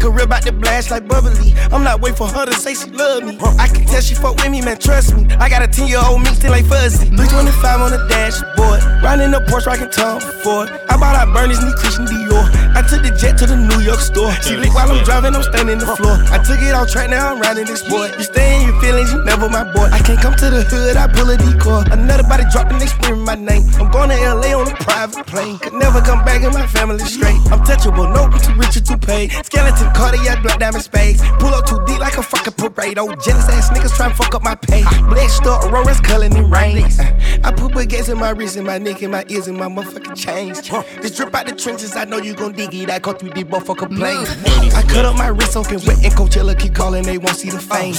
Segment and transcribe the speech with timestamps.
[0.00, 0.30] could rip
[0.60, 1.52] blast like bubbly.
[1.70, 3.38] I'm not waiting for her to say she love me.
[3.58, 5.26] I can tell she fuck with me, man, trust me.
[5.36, 7.06] I got a 10 year old me still like fuzzy.
[7.06, 8.80] 325 on the dashboard.
[9.04, 10.68] Riding the Porsche, rockin' Tom Ford.
[10.88, 12.44] I bought out Bernie's, me Christian Dior.
[12.74, 14.32] I took the jet to the New York store.
[14.40, 16.16] She lick while I'm driving, I'm standing the floor.
[16.32, 18.08] I took it off track, now I'm riding this boy.
[18.16, 19.88] You stay in your feelings, you never my boy.
[19.92, 21.84] I can't come to the hood, I pull a decoy.
[21.92, 23.68] Another body dropping, they screaming my name.
[23.76, 25.58] I'm going to LA on a private plane.
[25.58, 27.40] Could never come back in my family straight.
[27.52, 29.32] I'm touchable, no, too rich or too paid.
[29.44, 31.22] Skeleton, cardiac, black diamond spades.
[31.38, 32.98] Pull up too deep like a fucking parade.
[32.98, 34.82] Oh, jealous ass niggas try to fuck up my pay.
[35.08, 36.84] Blessed up, Aurora's culling in rain.
[36.84, 39.68] Uh, I put baguettes in my wrist, and my neck, and my ears, and my
[39.68, 40.60] motherfucking chains.
[41.00, 42.90] This drip out the trenches, I know you gon' dig it.
[42.90, 44.26] I go through the motherfucker plane.
[44.74, 47.58] I cut up my wrist, soaking wet, and Coachella keep calling, they won't see the
[47.58, 47.94] fame.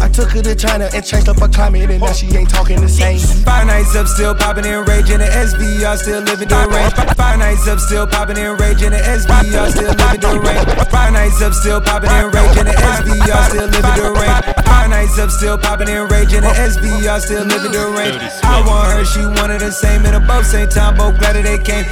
[0.00, 2.80] I took her to China and changed up her climate, and now she ain't talking
[2.80, 3.18] the same.
[3.44, 6.94] Five nights up, still popping in rage in the SVR, still living the range.
[7.16, 10.88] Five nights up, still popping in rage in the SVR, still living the range.
[10.90, 14.66] Five nights up, still popping and rage in the SVR, still living the range.
[14.66, 18.22] Five nights up, still popping and rage in the SVR, still living the range.
[18.44, 21.58] I want her, she wanted the same, and above same time, both glad that they
[21.58, 21.84] came.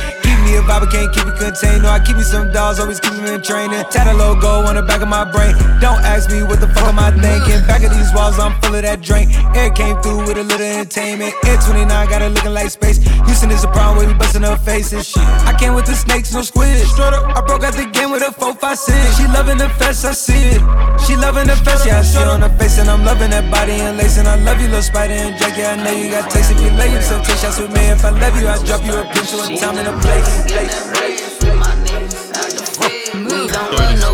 [0.43, 1.83] Me a vibe, I can't keep it contained.
[1.83, 3.85] No, I keep me some dolls, always keep me in training.
[3.91, 5.55] Tat a logo on the back of my brain.
[5.81, 7.63] Don't ask me what the fuck am I thinking.
[7.67, 9.31] Back of these walls, I'm full of that drink.
[9.55, 11.35] Air came through with a little entertainment.
[11.47, 12.99] Air 29 got it looking like space.
[13.27, 15.09] Houston is a problem we busting her faces.
[15.09, 15.23] Shit.
[15.47, 16.75] I came with the snakes, no squid.
[16.87, 19.17] Straight up, I broke out the game with a 4 5 6.
[19.17, 20.61] She loving the fest, I see it.
[21.07, 22.79] She loving the fest, yeah, I see it on her face.
[22.79, 24.19] And I'm loving that body and lace.
[24.19, 25.57] And I love you, little spider and Jack.
[25.57, 26.51] Yeah, I know you got taste.
[26.51, 27.83] If you lay yourself, take shots with me.
[27.91, 30.32] If I love you, I drop you a picture of time and a place.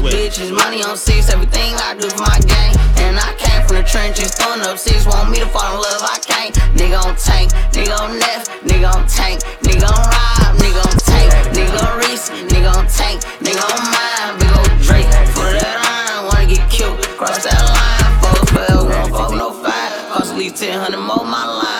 [0.08, 2.76] Bitches, money on six, everything I do for my gang.
[3.02, 6.02] And I came from the trenches, throwing up six, want me to fall in love,
[6.02, 6.54] I can't.
[6.76, 11.32] Nigga on tank, nigga on Neff, nigga on tank, nigga on Rob, nigga on tank,
[11.56, 15.10] nigga on Reese, nigga on tank, nigga on mine, big old Drake.
[15.34, 19.92] For that line, wanna get killed, cross that line, folks forever, won't fuck no five.
[20.12, 21.77] Cost at least 1000 more my line.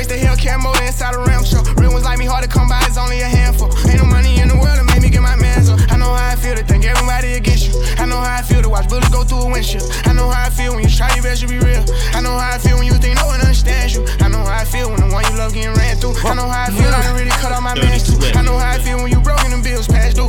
[0.00, 1.62] TRX, the Hellcat motor inside a ram show.
[1.76, 3.68] Real ones like me, hard to come by, it's only a handful.
[3.88, 5.80] Ain't no money in the world to make me get my mans up.
[5.90, 7.74] I know how I feel to think everybody against you.
[7.98, 9.84] I know how I feel to watch bullets go through a windshield.
[10.04, 11.84] I know how I feel when you try your best to be real.
[12.16, 14.06] I know how I feel when you think no one understands you.
[14.20, 16.16] I know how I feel when the one you love getting ran through.
[16.24, 18.16] I know how I feel when I really cut off my too.
[18.36, 20.28] I know how I feel when you broke and bills past due.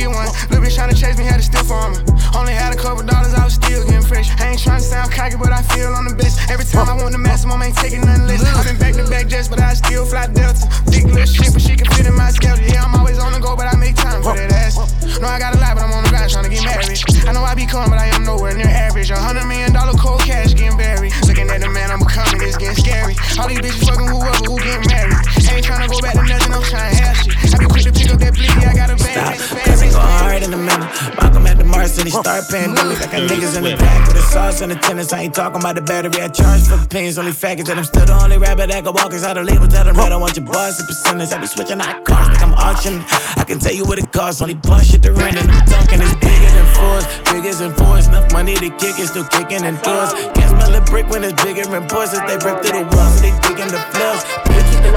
[0.00, 0.32] Get one.
[0.48, 2.00] Little bitch tryna chase me, had to steal for me.
[2.32, 4.32] Only had a couple dollars, I was still getting fresh.
[4.40, 6.40] I ain't tryna sound cocky, but I feel on the best.
[6.48, 8.40] Every time I want the maximum, ain't taking nothing less.
[8.40, 10.64] I've been back to back jets, but I still fly Delta.
[10.90, 12.64] Big little shit, but she can fit in my schedule.
[12.64, 14.80] Yeah, I'm always on the go, but I make time for that ass.
[15.20, 17.28] No, I got a lot, but I'm on the grind tryna get married.
[17.28, 19.10] I know I be calm, but I am nowhere near average.
[19.10, 21.12] A hundred million dollar cold cash getting buried.
[21.26, 23.16] Looking at the man I'm becoming, it's getting scary.
[23.38, 25.18] All these bitches fucking whoever who getting married.
[25.50, 27.54] Ain't tryna go back to nothing, I'm tryna have shit.
[27.54, 29.40] I be quick to pick up that bleedy, I got a bag.
[29.40, 30.90] Stop, cause it go hard in a minute.
[31.18, 33.00] Malcolm at the Mars and he start paying bills.
[33.02, 35.12] I got niggas in the back with the sauce and the tennis.
[35.12, 36.22] I ain't talking about the battery.
[36.22, 37.68] I charge for the pins, only faggots.
[37.68, 39.66] And I'm still the only rapper that can walk inside the label.
[39.66, 41.32] Tell them that I want your boss and percentage.
[41.32, 43.02] I be switching out cars like I'm auctioning.
[43.36, 44.40] I can tell you what it costs.
[44.40, 46.02] Only bus shit to rent and I'm dunking.
[46.02, 46.19] It's
[46.60, 48.08] than fours, bigger than fours.
[48.08, 50.12] Enough money to kick it, still kicking in doors.
[50.36, 52.12] Can't smell a brick when it's bigger than pours.
[52.12, 54.22] As they break through the walls, they digging the floors.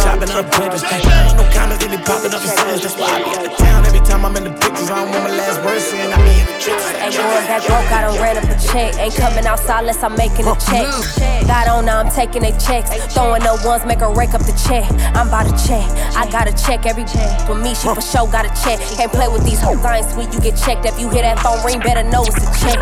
[0.04, 0.84] Chopping up papers.
[0.84, 2.82] No comments, they be popping up in sales.
[2.84, 4.90] That's why I be out of town every time I'm in the pictures.
[4.90, 6.90] I don't want my last words saying I be in the trenches.
[6.98, 8.98] Ain't going that broke, I done ran up a check.
[8.98, 10.90] Ain't coming outside unless I'm making a check.
[11.46, 12.90] Got on oh, now, I'm taking they checks.
[13.14, 14.90] Throwing up ones, make her rake up the check.
[15.14, 15.86] I'm about to check.
[16.18, 17.30] I got to check every check.
[17.46, 18.82] For me, she for sure got to check.
[18.98, 20.86] Can't play with these hoes, I ain't sweet, you get checked.
[20.86, 22.82] If you hear that phone ring, better know it's a check.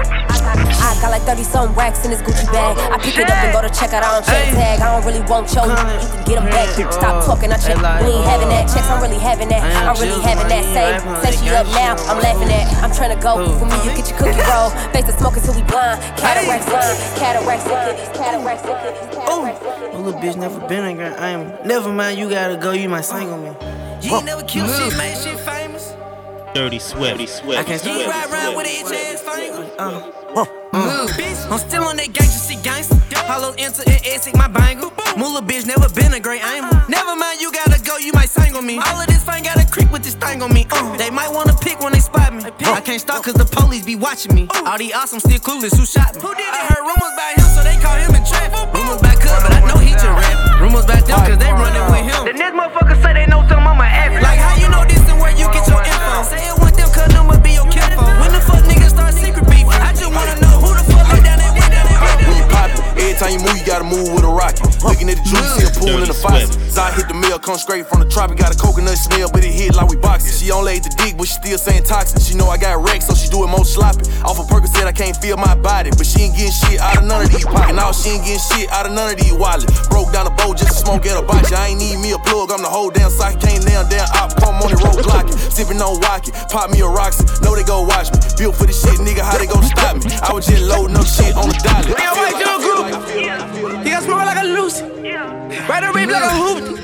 [0.81, 2.77] I got like 30 something racks in this Gucci bag.
[2.77, 4.79] I pick it up and go to check out, I don't check tag.
[4.81, 6.69] I don't really want your, you can get them back.
[6.93, 7.77] Stop talking, I check.
[8.05, 8.69] We ain't having that.
[8.69, 9.61] Checks, I'm really having that.
[9.61, 10.63] I'm really having that.
[10.71, 12.67] Say, say she up now, I'm laughing at.
[12.83, 13.47] I'm trying to go.
[13.57, 14.69] For me, you get your cookie roll.
[14.93, 16.01] Face the smoke until we blind.
[16.17, 16.97] Cataracts, line.
[17.17, 19.61] Cataracts, look at these cataracts, look at these cataracts.
[19.61, 21.15] look at these My little bitch never been a girl.
[21.17, 21.67] I am.
[21.67, 22.71] Never mind, you gotta go.
[22.71, 23.51] You might sing on me.
[24.01, 25.70] You ain't never killed shit, made shit famous.
[26.53, 27.11] Dirty Swift.
[27.17, 27.59] Dirty Swift.
[27.59, 28.11] I can't You stop.
[28.13, 29.71] ride around with an itch ass finger.
[29.79, 31.51] Uh, Move, bitch.
[31.51, 32.95] I'm still on that gangsta shit, gangsta.
[33.27, 34.91] Hollow enter and Essex, my bangle.
[35.17, 36.71] Moolah bitch, never been a great aimer.
[36.87, 38.79] Never mind, you gotta go, you might sing on me.
[38.79, 40.65] All of this fine got a creep with this thing on me.
[40.71, 42.43] Uh, they might wanna pick when they spot me.
[42.65, 44.47] I can't stop cause the police be watching me.
[44.65, 46.21] All these awesome still clueless, who shot me?
[46.21, 46.53] Who did it?
[46.55, 48.73] I heard rumors about him, so they call him in traffic.
[48.75, 50.59] Rumors about Cub, but I know he just rap.
[50.61, 52.25] Rumors about them, cause they running with him.
[52.27, 54.15] the next motherfucker say they know something, I'ma ask.
[54.23, 56.23] Like how you know this and where you get your info.
[56.23, 58.19] Say it want them, cause I'ma be your kinfolk.
[58.19, 59.67] When the fuck niggas start secret beef?
[59.69, 60.50] I just wanna know
[63.71, 64.67] gotta move with a rocket.
[64.83, 66.51] Looking at the juice, see a pool in the faucet.
[66.67, 68.37] Zai hit the mill, come straight from the tropic.
[68.37, 70.35] Got a coconut smell, but it hit like we boxing.
[70.35, 72.19] She on laid the dick, but she still saying toxic.
[72.19, 74.03] She know I got wrecked, so she do it more sloppy.
[74.27, 76.99] Off a of said I can't feel my body, but she ain't getting shit out
[76.99, 77.79] of none of these pockets.
[77.79, 79.71] Now she ain't getting shit out of none of these wallets.
[79.87, 81.51] Broke down the boat just to smoke at a box.
[81.51, 83.39] I ain't need me a plug, I'm the whole damn socket.
[83.39, 85.37] Can't down, damn op, come on the road blocking.
[85.37, 87.23] Sipping on Wacky, pop me a Roxy.
[87.39, 88.19] Know they go watch me.
[88.37, 90.11] Built for this shit, nigga, how they gon' stop me?
[90.21, 91.95] I was just loading up shit on the dolly.
[91.95, 94.83] Hey, white He got smoke like a Lucy.
[94.83, 96.79] Right a rip like a hoop.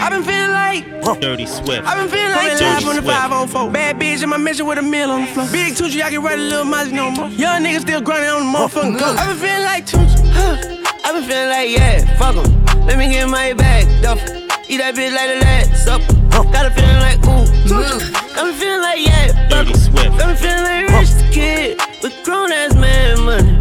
[0.00, 1.86] i been feeling like Dirty Swift.
[1.86, 3.70] i been feeling like Dirty on the 504.
[3.70, 5.46] Bad bitch in my mission with a meal on the floor.
[5.52, 7.28] Big Tucci, I can write a little Mozzie no more.
[7.28, 9.06] Young nigga still grinding on the motherfucking go.
[9.06, 10.28] i been feeling like Tucci.
[10.32, 10.56] Huh.
[11.04, 12.86] i been feeling like, yeah, fuck em.
[12.86, 14.20] Let me get my bag, duff.
[14.68, 16.14] Eat that bitch like the last supper.
[16.50, 18.10] Got a feeling like, ooh, Tucci.
[18.36, 20.20] I'm feeling like, yeah, Dirty Swift.
[20.20, 23.57] I'm feeling like rich kid with grown ass man money.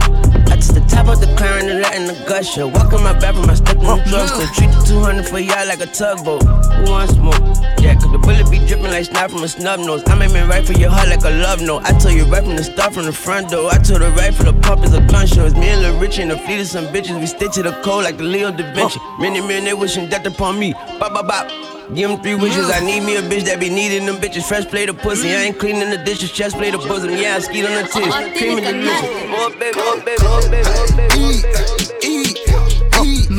[0.98, 2.66] Top of the car and letting the gusher.
[2.68, 4.50] Walk in my bathroom, I step in the drugstore.
[4.58, 6.42] Treat the 200 for y'all like a tugboat.
[6.42, 7.38] Who wants more?
[7.78, 10.02] Yeah, cause the bullet be dripping like snot from a snub nose.
[10.08, 11.84] I made me right for your heart like a love note.
[11.86, 13.70] I told you right from the start from the front door.
[13.72, 15.46] I told her right for the pump is a gun show.
[15.46, 17.20] It's me and Lil Rich and the fleet of some bitches.
[17.20, 19.00] We stick to the code like the Leo da Vinci.
[19.20, 20.74] Many men, they wishing death upon me.
[20.98, 21.77] Bop, bop, bop.
[21.94, 22.70] Give him three wishes.
[22.70, 24.44] I need me a bitch that be needing them bitches.
[24.44, 25.30] Fresh plate of pussy.
[25.30, 26.32] I ain't cleaning the dishes.
[26.32, 27.12] Chest plate of bosom.
[27.12, 28.16] Yeah, I ski on the tits.
[28.38, 29.10] Cream and delicious.
[29.30, 31.16] More baby, more baby, more baby, more baby.
[31.18, 31.46] Eat,
[32.04, 32.38] eat,
[33.04, 33.32] eat,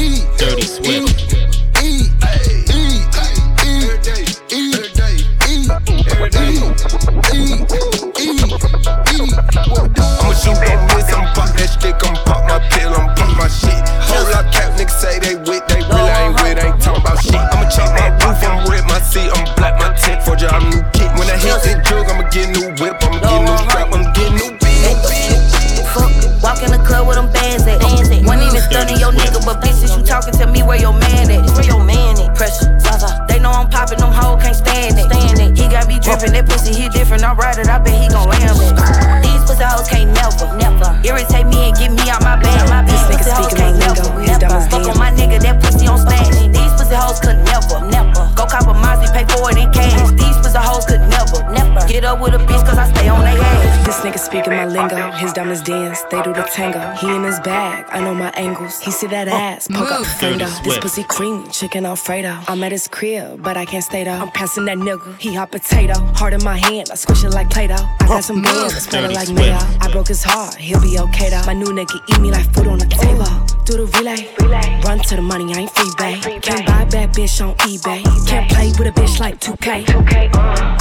[0.00, 0.20] eat.
[0.38, 1.34] Dirty Swift.
[10.16, 13.48] I'ma shoot that miss, I'ma pop that stick, I'ma pop my pill, I'ma pop my
[13.48, 14.03] shit.
[22.34, 24.58] That jug, I'ma new whip, I'ma new strap, I'ma get new
[25.94, 26.10] Fuck,
[26.42, 27.80] walk in the club with them bands at.
[27.80, 28.24] Bands at.
[28.26, 31.46] One even stunning your nigga, but bitches, you talking to me where your man at?
[31.54, 32.34] Where your man at?
[32.34, 33.24] Pressure, Zaza.
[33.28, 35.06] They know I'm popping, them hoes can't stand it.
[35.06, 35.58] Stand it.
[35.58, 37.22] He got me dripping, that pussy he different.
[37.22, 38.53] I ride it, I bet he gon' ram
[54.44, 56.02] speaking my lingo, his dumb as dance.
[56.10, 56.80] They do the tango.
[57.00, 58.80] He in his bag, I know my angles.
[58.80, 60.48] He see that ass, poke up fendo.
[60.64, 62.38] This pussy cream, chicken Alfredo.
[62.48, 64.12] I'm at his crib, but I can't stay though.
[64.12, 65.94] I'm passing that nigga, he hot potato.
[66.14, 67.74] Hard in my hand, I squish it like Play-Doh.
[67.74, 69.58] I got some bands, spread it like mayo.
[69.80, 71.42] I broke his heart, he'll be okay though.
[71.46, 73.53] My new nigga eat me like food on the table.
[73.64, 74.28] Do the relay,
[74.84, 76.20] run to the money, I ain't free bay.
[76.40, 78.04] Can't buy a bad bitch on eBay.
[78.28, 79.88] Can't play with a bitch like 2K.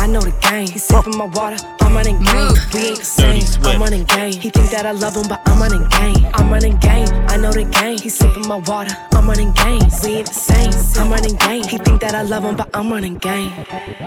[0.01, 0.67] I know the game.
[0.67, 2.51] He sipping my water, I'm running game.
[2.73, 4.33] We ain't the same, I'm running game.
[4.33, 6.27] He think that I love him, but I'm running game.
[6.33, 7.99] I'm running game, I know the game.
[7.99, 9.87] He sipping my water, I'm running game.
[10.03, 11.63] We ain't the same, I'm running game.
[11.63, 13.49] He think that I love him, but I'm running game.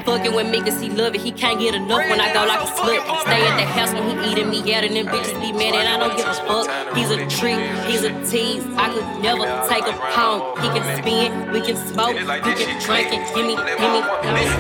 [0.05, 2.61] Fucking with me cause he love it, he can't get enough when I go like
[2.61, 3.01] a slut.
[3.25, 5.89] Stay at the house when he eating me out and them bitches be mad and
[5.89, 6.95] I don't give a fuck.
[6.95, 7.59] He's a treat,
[7.89, 8.66] he's a tease.
[8.75, 10.59] I could never take him home.
[10.63, 14.01] He can spin, we can smoke, we can drink and give me, give me.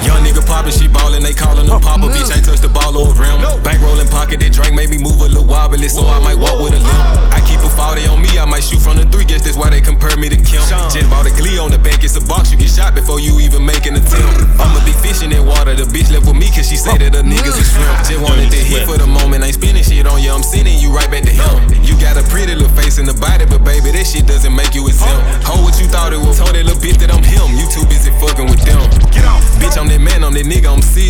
[0.07, 2.07] Young nigga poppin', she ballin', they callin' him Papa.
[2.07, 3.41] Bitch ain't touch the ball over him.
[3.63, 6.75] Bankrollin' pocket, that drink made me move a little wobbly, so I might walk with
[6.75, 7.35] a limp.
[7.35, 9.27] I a 40 on me, I might shoot from the three.
[9.27, 10.63] Guess that's why they compare me to Kim.
[10.95, 13.43] Just bought a glee on the back, it's a box, you get shot before you
[13.43, 14.47] even make an attempt.
[14.63, 16.95] I'm a big fish in that water, the bitch left with me cause she say
[16.99, 17.97] that the niggas are shrimp.
[18.07, 20.95] Just wanted to hit for the moment, ain't spinning shit on you, I'm sending you
[20.95, 21.83] right back to him.
[21.83, 24.75] You got a pretty little face in the body, but baby, that shit doesn't make
[24.79, 25.43] you exempt.
[25.43, 27.51] Hold what you thought it was, told that little bitch that I'm him.
[27.59, 28.79] You too busy fucking with them.
[29.11, 29.43] Get off.
[29.59, 31.06] Bitch, I'm that man, I'm that nigga, I'm serious.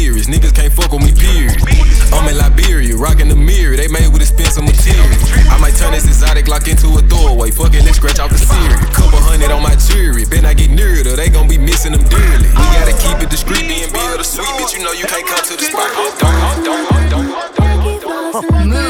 [6.49, 7.51] Lock into a doorway.
[7.51, 8.75] Fuck it, let's scratch off the Siri.
[8.95, 11.93] Couple hundred on my jewelry, bet I get near it, or they gon' be missing
[11.93, 12.49] them dearly.
[12.49, 14.75] We gotta keep it discreet, being bill the sweet, bitch.
[14.77, 15.91] You know you can't come to the spot.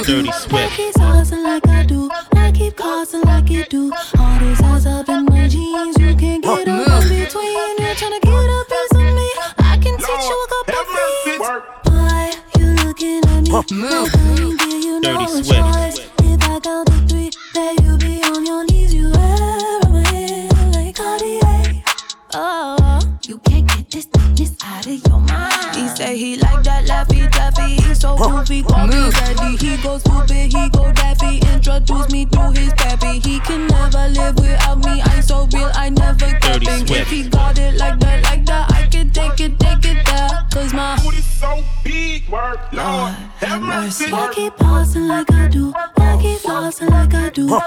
[0.06, 0.65] Dirty Swift.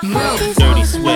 [0.02, 0.38] I
[0.94, 1.09] do.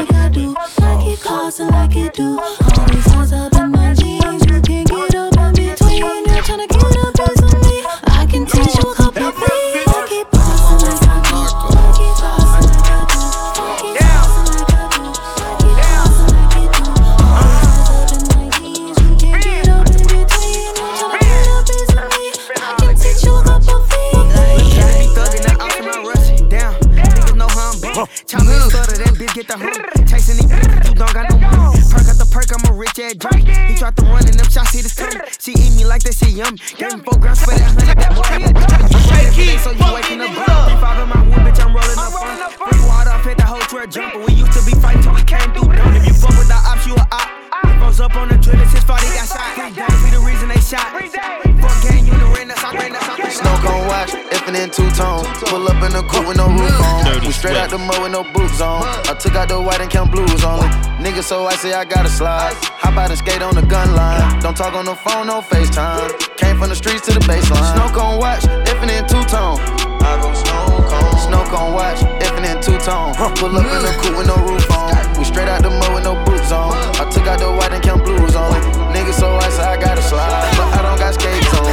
[57.43, 58.87] Straight out the mud with no boots on.
[59.03, 60.63] I took out the white and count blues on.
[61.03, 62.55] Nigga, so I say I gotta slide.
[62.79, 64.39] Hop out and skate on the gun line.
[64.39, 66.07] Don't talk on the phone, no FaceTime.
[66.37, 67.67] Came from the streets to the baseline.
[67.75, 69.59] Snow cone watch, effing in two tone.
[70.07, 71.19] I go snow cone.
[71.19, 73.11] Snow cone watch, effing in two tone.
[73.35, 74.95] Pull up in the coupe with no roof on.
[75.19, 76.71] We straight out the mud with no boots on.
[76.95, 78.63] I took out the white and count blues only.
[78.95, 80.47] Nigga, so I say I gotta slide.
[80.55, 81.67] But I don't got skates on.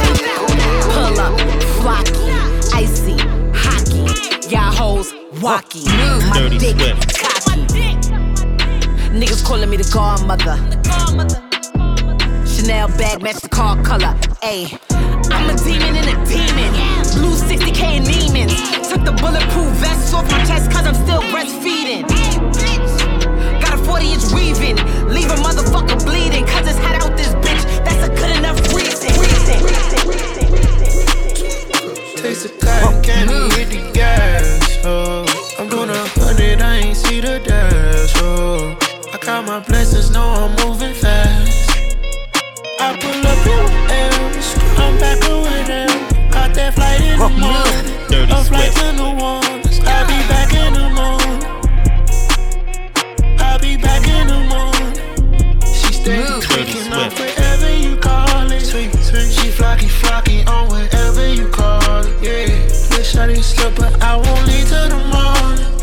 [0.91, 1.39] Pull up,
[1.79, 2.27] flocky,
[2.75, 3.15] icy,
[3.55, 4.51] hockey.
[4.51, 5.83] Y'all hoes walkie.
[5.85, 7.19] My Dirty dick Swift.
[7.19, 7.61] cocky.
[9.11, 10.55] Niggas calling me the godmother.
[12.45, 14.13] Chanel bag match the car color.
[14.43, 14.77] Ayy.
[15.31, 16.71] I'm a demon in a demon.
[17.17, 18.89] Blue 60k in Neiman's.
[18.89, 22.03] Took the bulletproof vest off my chest cause I'm still breastfeeding.
[23.61, 24.77] Got a 40 inch weaving.
[25.09, 27.63] Leave a motherfucker bleeding cause it's hot out this bitch.
[27.83, 29.09] That's a good enough reason.
[32.21, 34.69] Taste the cotton candy hit the gas.
[34.83, 35.25] Oh,
[37.43, 38.13] dash.
[38.17, 38.77] Oh,
[39.13, 41.69] I count my blessings, know I'm moving fast.
[42.79, 46.31] I pull up in M's, I'm back away now.
[46.31, 49.79] Caught that flight in the morning, Dirty a flight to New Orleans.
[49.85, 51.41] I'll be back in the morning.
[53.39, 54.93] I'll be back in the morning.
[55.65, 58.61] She Dirty tweaking on wherever you call it.
[58.61, 59.31] Sweet, sweet.
[59.31, 62.13] She flocky, flocky on wherever you call it.
[62.23, 65.80] Yeah, I didn't slip, but I won't leave till the morning.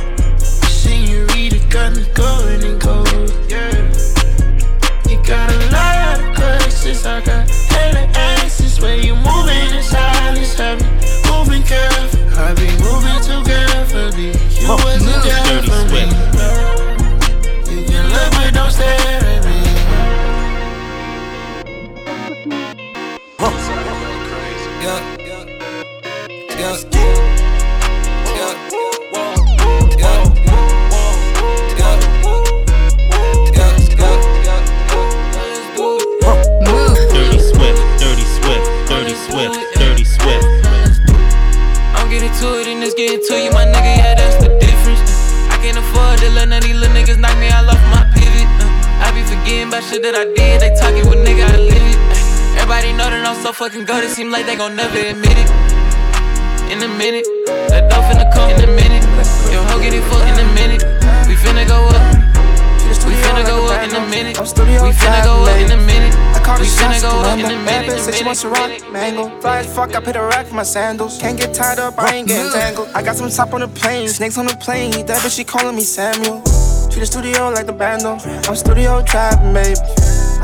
[70.69, 71.19] Sandals.
[71.19, 72.89] Can't get tied up, I ain't getting tangled.
[72.95, 74.93] I got some top on the plane, snakes on the plane.
[74.93, 76.43] He that bitch, she calling me Samuel.
[76.91, 78.19] Treat the studio like the bando.
[78.49, 79.98] I'm studio trapping, baby.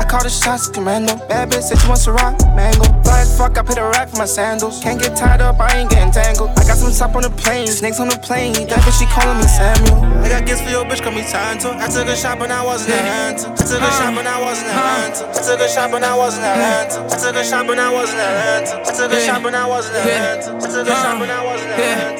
[0.09, 1.15] Call the shots, commando.
[1.27, 2.85] Bad bitch said she wants to rock mango.
[3.03, 4.81] Fly as fuck, I put a rack for my sandals.
[4.81, 6.51] Can't get tied up, I ain't getting tangled.
[6.57, 8.53] I got some top on the plane, snakes on the plane.
[8.53, 10.05] That bitch, she calling me Samuel.
[10.23, 11.73] I got gifts for your bitch, call me Tonto.
[11.73, 13.51] I took a shot, but I wasn't Atlanta.
[13.51, 15.25] I took a shot, but I wasn't Atlanta.
[15.25, 16.95] Uh, I took a shot, but I wasn't Atlanta.
[16.95, 18.73] Uh, I took a shot, but I wasn't Atlanta.
[18.85, 20.55] I took a shot, but I wasn't Atlanta.
[20.55, 22.13] I took a uh, shot, but I wasn't Atlanta.
[22.13, 22.14] I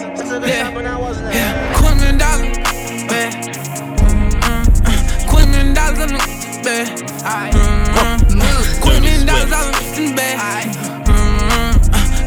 [7.35, 10.71] Quarter million dollars all in the bag.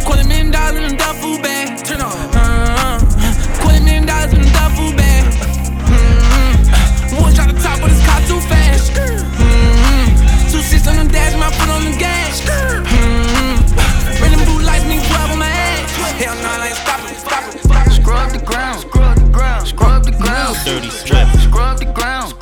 [0.05, 1.83] Quarter million dollars in the duffel bag.
[1.83, 2.12] Turn on.
[3.57, 5.25] Quarter million dollars in the duffel bag.
[7.17, 8.93] One to top, but it's caught too fast.
[8.93, 10.53] Mm-mm.
[10.53, 12.45] Two six on the dash, my foot on the gas.
[14.45, 15.88] Blue lights, me grab on my ass.
[16.21, 17.93] Hell no, I ain't stopping, stopping.
[17.93, 20.57] Scrub the ground, scrub the ground, scrub the ground.
[20.67, 21.41] Dirty Swift.
[21.49, 22.38] Scrub the ground, scrub the ground,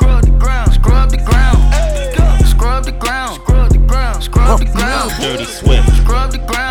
[5.27, 5.89] Dirty Swift.
[5.97, 6.66] Scrub the ground,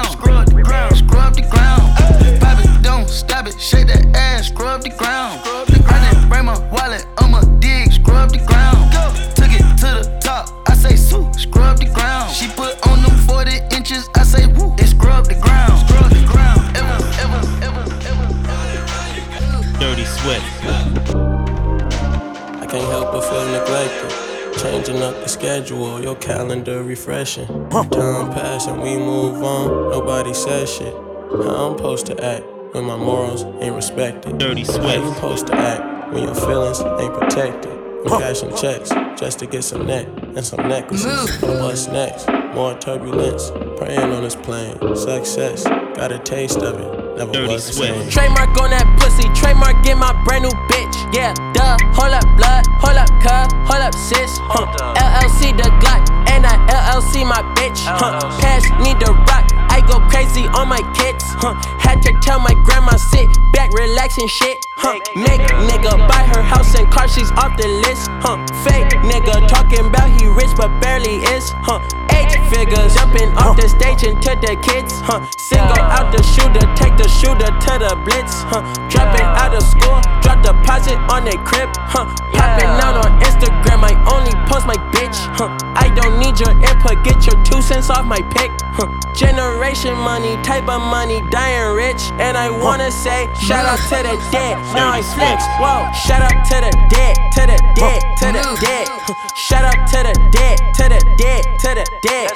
[25.65, 27.47] schedule, your calendar refreshing.
[27.69, 29.91] Time passing, we move on.
[29.91, 30.93] Nobody says shit.
[30.93, 34.37] How I'm supposed to act when my morals ain't respected?
[34.37, 34.81] Dirty sweat.
[34.81, 35.05] How Swift.
[35.05, 37.71] you supposed to act when your feelings ain't protected?
[38.05, 40.05] I'm cashing checks just to get some neck
[40.35, 41.41] and some necklaces.
[41.41, 42.27] But what's next?
[42.53, 43.49] More turbulence.
[43.77, 44.77] Praying on this plane.
[44.95, 45.63] Success.
[45.63, 47.17] Got a taste of it.
[47.17, 48.09] Never Dirty was the same.
[48.11, 50.84] Trademark on that pussy, trademark in my brand new bitch.
[51.11, 51.77] Yeah, duh.
[51.93, 52.65] Hold up, blood.
[52.81, 53.53] Hold up, cuz.
[53.69, 54.39] Hold up, sis.
[54.41, 54.65] Huh.
[54.95, 57.85] LLC the Glock, and I LLC my bitch.
[57.85, 58.19] Huh.
[58.41, 59.45] Pass me the rock.
[59.69, 61.23] I go crazy on my kids.
[61.37, 61.53] Huh.
[61.79, 64.65] Had to tell my grandma sit back, relax and shit.
[64.77, 64.99] Huh.
[65.15, 68.09] Make nigga buy her house and car, she's off the list.
[68.19, 68.37] Huh.
[68.63, 71.51] Fake nigga talking about he rich but barely is.
[71.63, 71.79] Huh.
[72.11, 74.93] Eight figures jumping off the stage and into the kids.
[75.03, 75.25] Huh.
[75.37, 78.43] Single out the shooter, take the shooter to the blitz.
[78.47, 78.63] Huh.
[78.89, 81.69] Dropping out of school, drop deposit on their crib.
[81.77, 82.11] Huh.
[82.33, 85.15] Popping out on Instagram, I only post my bitch.
[85.35, 85.55] Huh.
[85.75, 88.51] I don't need your input, get your two cents off my pick.
[88.75, 88.91] Huh.
[89.13, 92.11] Generation money, type of money, dying rich.
[92.19, 94.64] And I wanna say, shout out to the dead.
[94.73, 95.45] Now I flex.
[95.61, 98.87] Whoa, shout out to the dead, to the dead, to the dead.
[99.35, 102.31] Shout out to the dead, to the dead, to the dead.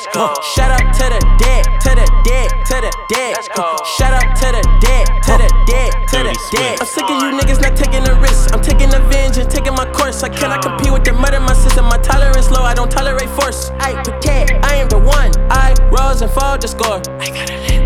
[0.53, 3.35] Shout out to the dead, to the dead, to the dead.
[3.97, 6.79] Shout out to the dead, to the dead, to the dead.
[6.79, 8.53] I'm sick of you niggas not taking the risk.
[8.53, 10.21] I'm taking the vengeance, taking my course.
[10.23, 11.85] I cannot compete with the murder my system.
[11.85, 13.71] My tolerance low, I don't tolerate force.
[13.79, 15.31] I protect, I am the one.
[15.49, 17.01] I rose and fall to score.
[17.19, 17.78] I gotta let my ego go.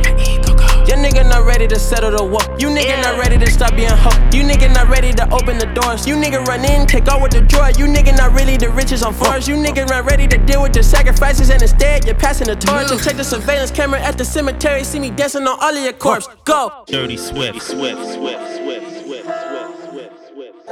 [0.87, 2.41] Your nigga not ready to settle the war.
[2.59, 3.01] You nigga yeah.
[3.01, 4.33] not ready to stop being hooked.
[4.33, 6.05] You nigga not ready to open the doors.
[6.05, 7.71] You nigga run in, take out with the drawer.
[7.71, 9.47] You nigga not really the riches on fours.
[9.47, 12.91] You nigga not ready to deal with the sacrifices and instead you're passing the torch.
[12.91, 14.83] And check the surveillance camera at the cemetery.
[14.83, 16.27] See me dancing on all of your corpse.
[16.43, 16.83] Go.
[16.87, 20.69] Dirty Swift, Swift, Swift, Swift, Swift, Swift, Swift, Swift.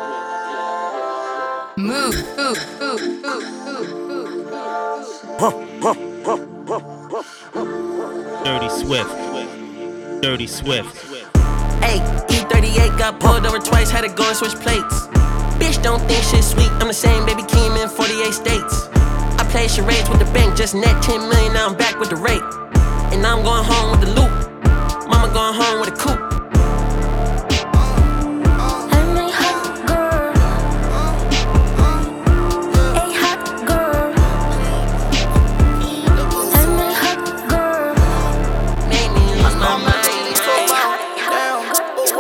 [1.78, 4.82] Move, move, move, move, move, move.
[8.44, 9.31] Dirty Swift.
[10.22, 10.96] Dirty Swift.
[11.82, 11.98] Hey,
[12.30, 15.08] E38 got pulled over twice, had to go and switch plates.
[15.58, 16.70] Bitch, don't think shit sweet.
[16.74, 18.88] I'm the same baby Keem in 48 states.
[18.94, 22.18] I play charades with the bank, just net 10 million, now I'm back with the
[22.18, 22.44] rate.
[23.12, 25.10] And I'm going home with the loop.
[25.10, 26.31] Mama going home with a coupe.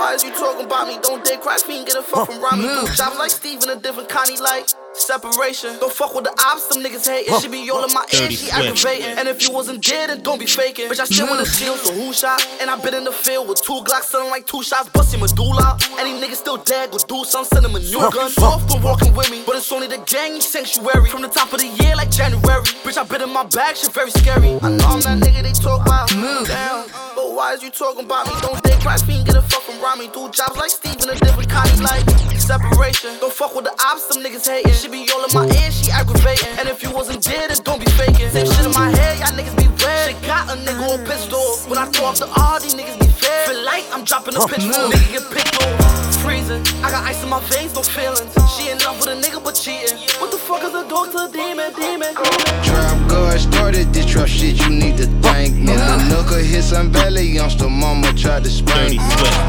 [0.01, 0.97] Why is you talking about me?
[1.03, 2.63] Don't dare cry, fiend, get a fuck from Rami.
[2.63, 5.77] Do jobs like Steve in a different Connie, like separation.
[5.77, 7.37] Don't fuck with the ops, some niggas hating.
[7.39, 9.05] She be all in my ear, she aggravating.
[9.05, 10.89] And if you wasn't dead, then don't be faking.
[10.89, 12.41] Bitch, I still wanna steal, so who shot?
[12.59, 15.77] And I been in the field with two Glocks, selling like two shots, busting medulla.
[15.99, 18.31] Any niggas still dead, go do some, send him a new gun.
[18.31, 21.09] Soft for walking with me, but it's only the gang sanctuary.
[21.11, 22.63] From the top of the year, like January.
[22.81, 24.57] Bitch, I been in my bag, shit very scary.
[24.63, 26.09] I know I'm that nigga they talk about.
[26.09, 26.89] Down.
[27.15, 28.33] But why is you talking about me?
[28.41, 30.07] Don't dare cry, fiend, get a fuck Rami.
[30.13, 32.05] Do jobs like Steve in a different Connie, like
[32.37, 33.17] separation.
[33.19, 34.73] Don't fuck with the ops, some niggas hating.
[34.73, 36.53] She be all in my ear, she aggravating.
[36.59, 38.29] And if you wasn't dead, then don't be faking.
[38.29, 40.13] Same shit in my head, y'all niggas be red.
[40.13, 41.41] Shit got a nigga on pistol.
[41.67, 43.49] When I throw up the R, these niggas be fed.
[43.49, 46.00] Feel like I'm dropping a pitch nigga get picked on.
[46.31, 48.31] Freezing, I got ice in my veins, no feelings.
[48.55, 49.99] She in love with a nigga, but cheating.
[50.21, 52.15] What the fuck is a dog to a demon, demon?
[52.63, 55.73] Trap God started this trap shit, you need to thank me.
[55.73, 55.97] Uh-huh.
[55.97, 58.97] The knuckle hit some valley youngster, mama tried to spank me.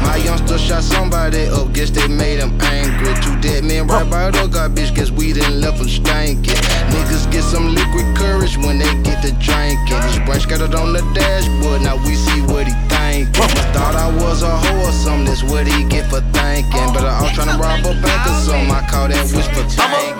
[0.03, 3.15] My youngster shot somebody up, guess they made him angry.
[3.23, 6.59] Two dead men right by the garbage, guess we done left them stankin'.
[6.91, 10.03] Niggas get some liquid courage when they get to drinking.
[10.11, 12.92] His brain scattered on the dashboard, now we see what he thinking.
[13.13, 16.93] Thought I was a hoe or something, that's what he get for thinking.
[16.93, 20.17] But I was tryna rob a bank or something, I call that whisper tank.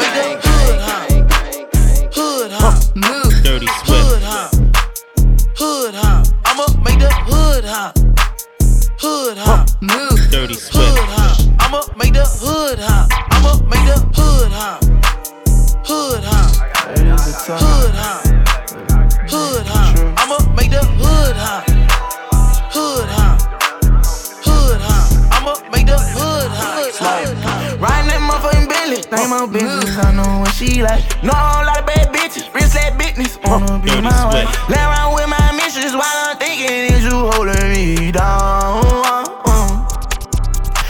[2.14, 3.34] Hood hop, move.
[3.44, 4.54] Dirty Hood hop,
[5.58, 6.28] hood hop.
[6.46, 7.98] I'ma make the hood hop,
[9.02, 10.30] hood hop, move.
[10.30, 10.78] Dirty Swift.
[10.78, 11.38] hood hop.
[11.66, 13.10] I'ma make the hood hop.
[13.34, 14.84] I'ma make the hood hop,
[15.82, 16.54] hood hop,
[17.58, 18.22] hood hop,
[19.32, 19.98] hood hop.
[20.20, 21.73] I'ma make the hood hop,
[29.16, 29.98] name my business.
[29.98, 31.04] I know what she like.
[31.24, 33.38] Know a whole lot of bad bitches, wrist that business.
[33.46, 34.50] Wanna be my wife.
[34.70, 38.82] Lay around with my missus while I'm thinking is you holding me down.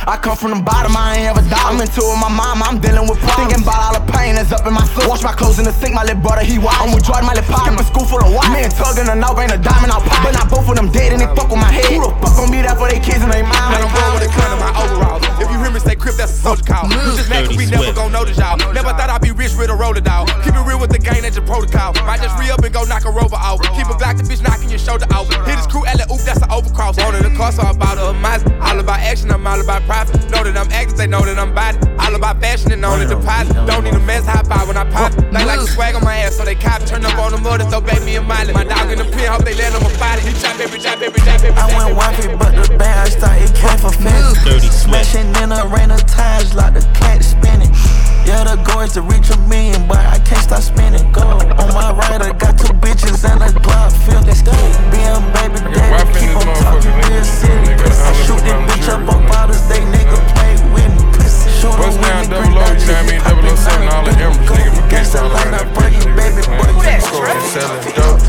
[0.04, 1.64] I come from the bottom, I ain't ever die.
[1.64, 3.56] I'm into it my mom, I'm dealing with problems.
[3.56, 5.08] Thinking about all the pain that's up in my soul.
[5.08, 6.76] Wash my clothes in the sink, my little brother, he watch.
[6.76, 7.72] I'm with Jordan, my little pop.
[7.72, 8.52] A school full of white.
[8.52, 10.20] Me and Tug in the knob ain't a diamond, I'll pop.
[10.28, 11.88] But not both of them dead and they fuck with my head.
[11.88, 13.72] Who the fuck gon' be there for their kids and they mom?
[13.72, 15.33] Man, I'm born with a gun in my overalls.
[15.64, 16.92] If you hear me say crip, that's a soldier call.
[16.92, 18.60] You just mad cause we never gon' notice y'all.
[18.76, 20.28] Never thought I'd be rich with a roller dog.
[20.44, 21.96] Keep it real with the gang, that's your protocol.
[22.04, 23.64] Might just re up and go knock a rover out.
[23.72, 25.32] Keep a black the bitch knocking your shoulder out.
[25.48, 27.00] Hit his crew, Ella, oop, that's an overcross.
[27.00, 28.52] Wanted a car, so I bought a Mazda.
[28.60, 30.20] All about action, I'm all about profit.
[30.28, 31.80] Know that I'm acting, they know that I'm body.
[31.96, 33.56] All about fashion and on the deposit.
[33.64, 35.16] Don't need a mess, high five when I pop.
[35.16, 36.84] They like to swag on my ass, so they cop.
[36.84, 38.52] Turn up on the motor, so baby and Miley.
[38.52, 40.28] My dog in the pen, hope they land on my body.
[40.28, 43.80] He chop every chop, every chop, every I went wifey, but the band started came
[43.80, 44.36] for fans.
[44.44, 45.08] Dirty sweat.
[45.08, 47.70] Smashing in a rain of times like the cat spinning.
[48.26, 51.12] Yeah, the goal is to reach a million, but I can't stop spinning.
[51.12, 54.24] Go on my right, I got two bitches and a Glock 50.
[54.90, 57.76] Being baby daddy, keep on talking real city.
[57.76, 61.28] I shoot this bitch up on Father's Day, nigga, play with me.
[61.60, 63.22] Shoot Bust down, double O, you know what I mean?
[63.22, 64.72] Double O seven, all the emeralds, nigga.
[64.74, 66.24] My gangsta all around that bitch, nigga.
[66.84, 67.02] Man,
[67.52, 68.24] selling dope.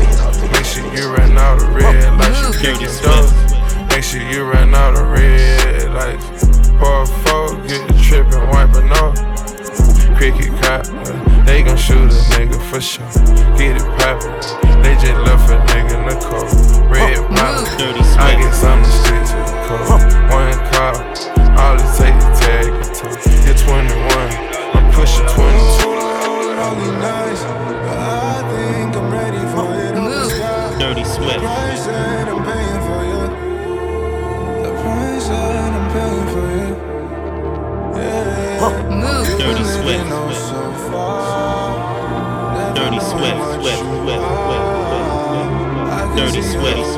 [0.51, 2.39] Make sure you run out of red lights.
[2.41, 3.31] You kicking dope.
[3.89, 6.64] Make sure you run out of red lights.
[6.79, 9.15] Pour a four, get the trip and wipe it off.
[10.17, 13.07] Cricket cop, uh, they gon' shoot a nigga for sure.
[13.57, 14.81] Get it poppin'.
[14.83, 16.91] They just left a nigga in the cold.
[16.91, 17.65] Red bottom.
[18.19, 20.03] I get something straight to the cold.
[20.31, 20.95] One call,
[21.59, 23.15] all it take is tag and toe.
[23.45, 23.95] You're 21,
[24.75, 25.95] I'm pushing 22.
[26.55, 30.79] Really nice, but I think I'm ready for it on the sky.
[30.79, 32.34] Dirty The Swift.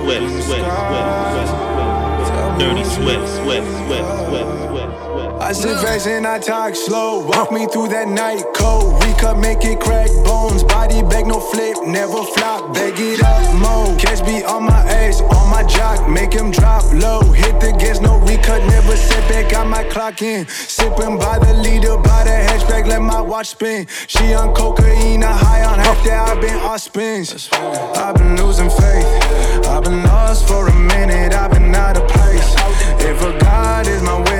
[0.07, 2.59] Swift, Swift, Swift, Swift.
[2.59, 5.41] Dirty Swift, Swift, Swift, Swift, Swift.
[5.41, 7.27] I sit fast and I talk slow.
[7.27, 9.03] Walk me through that night cold.
[9.03, 10.63] Recut, make it crack bones.
[10.63, 12.56] Body bag, no flip, never flop.
[12.73, 13.95] Bag it up, mo.
[13.97, 16.09] Catch me on my ass, on my jock.
[16.09, 17.21] Make him drop low.
[17.31, 19.51] Hit the gas, no recut, never sit back.
[19.51, 20.47] Got my clock in.
[20.47, 23.87] Sipping by the leader, by the hatchback, let my watch spin.
[24.07, 26.29] She on cocaine, I high on half that.
[26.29, 27.49] I've been off spins.
[27.53, 29.07] I've been losing faith.
[29.67, 31.33] I've been lost for a minute.
[31.33, 32.55] I've been out of place.
[32.99, 34.36] If a God is my witness,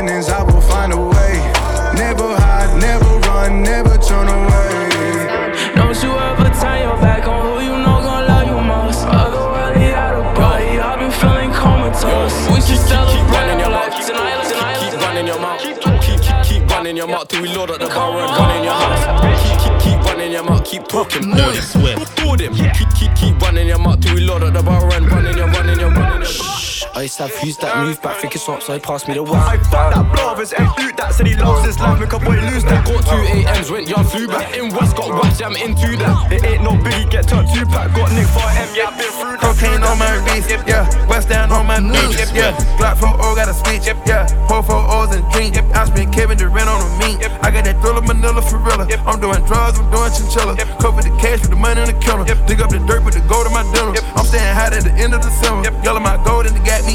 [17.48, 19.44] we load up the bar and gun in your house.
[19.44, 20.66] Keep, keep, keep running your mouth.
[20.66, 21.32] Keep talking.
[21.32, 22.18] Dirty Swift.
[22.18, 22.54] Do them.
[22.54, 25.48] Keep, keep, keep running your mouth till we load up the bar and running your,
[25.48, 26.57] running your, running your.
[26.98, 29.14] I used to have fuse that move back, think it's up, so he passed me
[29.14, 29.38] the word.
[29.38, 32.42] I fuck that blovers and dude that said he loves his life, make a boy
[32.50, 32.90] lose that.
[32.90, 34.58] Got two AMs, went young, flew back.
[34.58, 36.34] In West, got watch, I'm into that.
[36.34, 37.94] It ain't no biggie, get turned two pack.
[37.94, 39.46] Got Nick for M, yeah, been through that.
[39.46, 40.90] Cocaine on my wrist, yeah.
[41.06, 42.58] West down on my beach, yeah.
[42.82, 44.26] Glock 4 O got a switch, yeah.
[44.50, 45.54] Pour 4 O's and drink.
[45.54, 47.22] I spent Kevin Durant on the meat.
[47.46, 48.82] I got that thriller Manila for real.
[49.06, 50.58] I'm doing drugs, I'm doing chinchilla.
[50.82, 52.26] Cover the cash with the money in the killer.
[52.50, 53.94] Dig up the dirt with the gold in my denim.
[54.18, 55.62] I'm staying hot at the end of the summer.
[55.86, 56.87] Yellow my gold in the got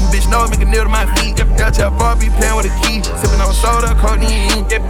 [0.00, 0.26] me beat.
[0.26, 1.38] My bitch knows make a nail to my feet.
[1.38, 3.02] Yeah, tell Bar be playing with a key.
[3.02, 4.66] Sipping on soda, codeine.
[4.68, 4.82] Yep,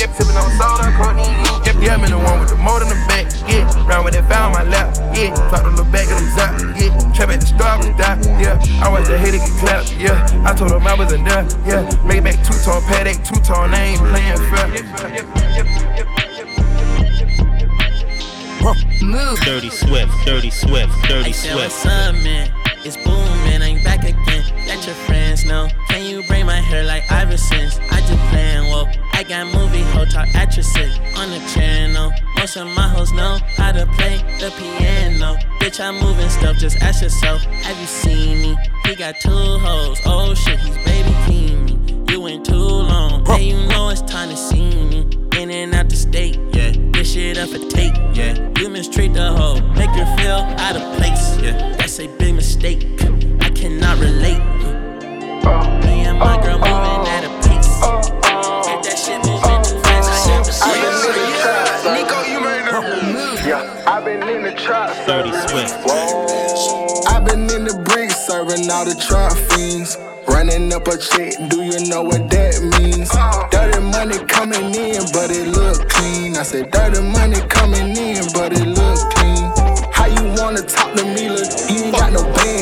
[0.00, 1.36] Yep, sipping on soda, codeine.
[1.66, 3.26] Yep, yeah, I'm in the one with the motor in the back.
[3.48, 4.96] Yeah, round with that foul on my lap.
[5.14, 6.56] Yeah, talk on the back of the zap.
[6.80, 8.16] Yeah, trap at the start with that.
[8.40, 9.92] Yeah, I watch the hater get clapped.
[9.96, 11.44] Yeah, I told him I wasn't there.
[11.66, 13.74] Yeah, make it back two tone, paddock, two tone.
[13.74, 14.68] I ain't playing fair.
[19.02, 19.40] Move.
[19.40, 21.56] Dirty Swift, Dirty Swift, Dirty I said, Swift.
[21.56, 22.52] what's up, man?
[22.84, 23.29] It's booming, I'm
[23.84, 24.44] back again.
[24.66, 25.68] Let your friends know.
[25.88, 27.78] Can you bring my hair like Iverson's?
[27.90, 28.86] I just playing, whoa.
[29.12, 32.12] I got movie hotel actresses on the channel.
[32.36, 35.36] Most of my hoes know how to play the piano.
[35.60, 38.56] Bitch, I'm moving stuff, just ask yourself, have you seen me?
[38.86, 42.12] He got two hoes, oh shit, he's baby king me.
[42.12, 45.06] You went too long, hey, you know it's time to see me.
[45.36, 46.72] In and out the state, yeah.
[46.92, 48.34] This shit up for tape, yeah.
[48.56, 51.76] You mistreat the hoe, make her feel out of place, yeah.
[51.76, 52.98] That's a big mistake,
[53.80, 54.38] cannot relate.
[55.84, 57.66] Me and my girl moving at a pace.
[58.68, 61.94] If that shit moving too fast, I have to slow.
[61.94, 62.70] Nico, you made it.
[63.46, 64.94] Yeah, I've been in the trap.
[65.06, 65.74] Dirty Swift.
[67.08, 69.96] I've been in the bricks serving all the trap fiends.
[70.28, 73.08] Running up a check, do you know what that means?
[73.50, 76.36] Dirty money coming in, but it look clean.
[76.36, 79.48] I said dirty money coming in, but it look clean.
[79.90, 81.48] How you wanna talk to me, look?
[81.72, 82.59] You ain't got no bands.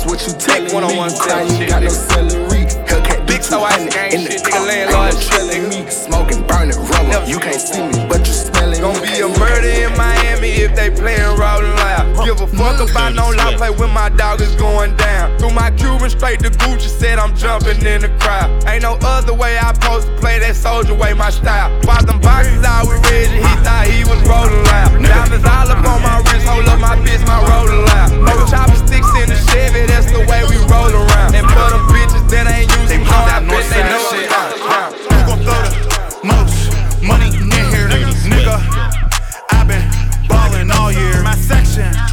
[0.00, 1.12] That's what you telling me.
[1.12, 2.64] You cry, you got no celery.
[2.88, 7.26] Hellcat know I gang in the nigga landlord trailing me, smoking, burning rubber.
[7.26, 8.80] You can't see me, but you smelling.
[8.80, 12.24] Gonna be a murder in Miami if they playin' rolling loud.
[12.24, 12.90] Give a fuck mmm.
[12.90, 15.36] about no lie, play when my dog is going down.
[15.38, 15.70] Through my
[16.10, 18.64] Cuban straight to Gucci, said I'm jumping in the crowd.
[18.66, 21.70] Ain't no other way I supposed to play that soldier way, my style.
[21.82, 25.02] Bought them boxes out with Reggie, he thought he was rolling loud.
[25.02, 28.10] Diamonds all up on my wrist, hold up my bitch, my rolling loud.
[28.26, 31.34] No chopper sticks in the Chevy, that's the way we roll around.
[31.34, 34.28] And for them bitches that ain't using no, I bet they know shit.
[34.30, 35.78] Who gon' throw the
[36.26, 36.70] most
[37.02, 38.58] money in here, nigga?
[39.50, 39.84] I've been
[40.28, 41.22] ballin' all year.
[41.22, 42.09] My section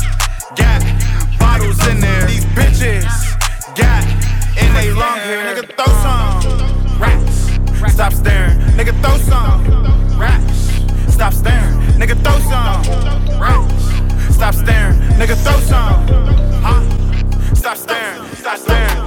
[3.78, 4.04] got
[4.58, 5.56] in they long hair.
[5.56, 7.94] Nigga, throw some raps.
[7.94, 8.58] Stop staring.
[8.76, 11.14] Nigga, throw some raps.
[11.14, 11.80] Stop staring.
[12.00, 14.36] Nigga, throw some raps.
[14.36, 15.00] Stop staring.
[15.20, 16.08] Nigga, throw some.
[16.64, 17.56] Huh?
[17.56, 18.36] Stop staring.
[18.36, 18.58] Stop staring.
[18.58, 19.07] Stop staring.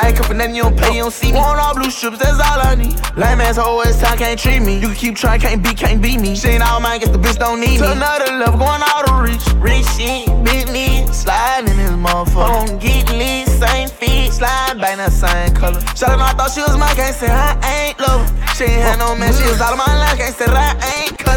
[0.00, 1.36] I ain't come for nothing, you don't pay, you don't see me.
[1.36, 2.96] Want all blue strips, that's all I need.
[3.18, 4.80] Lame ass always time can't treat me.
[4.80, 6.34] You can keep trying, can't beat, can't beat me.
[6.34, 7.84] She ain't all mine, guess the bitch don't need me.
[7.84, 9.44] To another level, going out of reach.
[9.60, 12.72] Rich shit, Bentley, sliding in this motherfucker.
[12.72, 15.80] On get lit, same feet, slide bang that same color.
[15.94, 18.54] Shout out, I thought she was mine, can't say I ain't love her.
[18.54, 21.29] She ain't had no man, she was out of my life, can't say I ain't.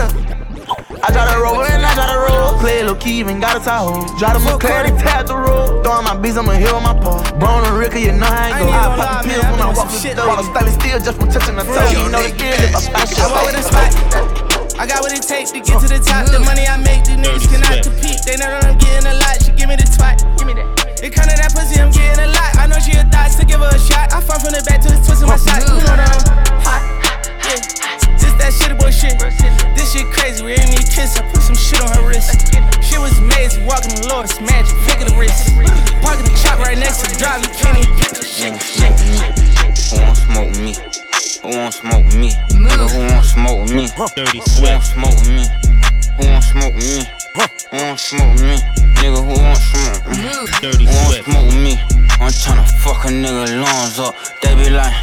[1.03, 2.55] I try to roll and I try to roll.
[2.63, 4.07] Play low key, even got a Tahoe.
[4.15, 5.83] Drive the McLaren, tap the road.
[5.83, 7.19] Throwing my beats, I'ma heal my paw.
[7.43, 8.71] Brown and Ricker, you know how I go.
[8.71, 10.31] I pop the pills when I walk the door.
[10.31, 11.91] I'm styling still just from touching the toe.
[11.91, 13.19] You know the deal if I smash it.
[13.19, 13.91] I walk with a spot.
[14.79, 16.31] I got what it takes to get to the top.
[16.31, 18.23] The money I make, these niggas cannot compete.
[18.23, 19.43] They know that I'm getting a lot.
[19.43, 20.23] She give me the twat.
[20.39, 21.03] Give me that.
[21.03, 22.55] It come to that pussy, I'm getting a lot.
[22.55, 24.15] I know she a thot, so give her a shot.
[24.15, 25.67] I fall from the back to the twist in my side.
[25.67, 27.02] You know that I'm hot.
[28.43, 28.49] Yeah.
[28.49, 29.15] This that shit boy shit.
[29.75, 30.43] This shit crazy.
[30.43, 31.15] We ain't need kiss.
[31.17, 32.51] I put some shit on her wrist.
[32.83, 33.65] Shit was amazing.
[33.65, 34.75] Walking the Lord's magic.
[34.83, 35.55] Figure the wrist.
[36.03, 37.39] Parking the chop right next to the drive.
[37.39, 38.51] You can't even get the shit.
[39.91, 40.75] Who won't smoke me?
[41.39, 42.31] Who won't smoke me?
[42.51, 43.87] Nigga, who won't smoke me?
[44.15, 45.43] Dirty Who won't smoke me?
[46.19, 46.99] Who won't smoke me?
[47.71, 48.55] Who won't smoke me?
[48.99, 50.27] Nigga, who won't smoke me?
[50.59, 51.25] Dirty Who won't Swift.
[51.31, 51.79] smoke me?
[52.19, 54.15] I'm tryna fuck a nigga lungs up.
[54.41, 54.95] They be like,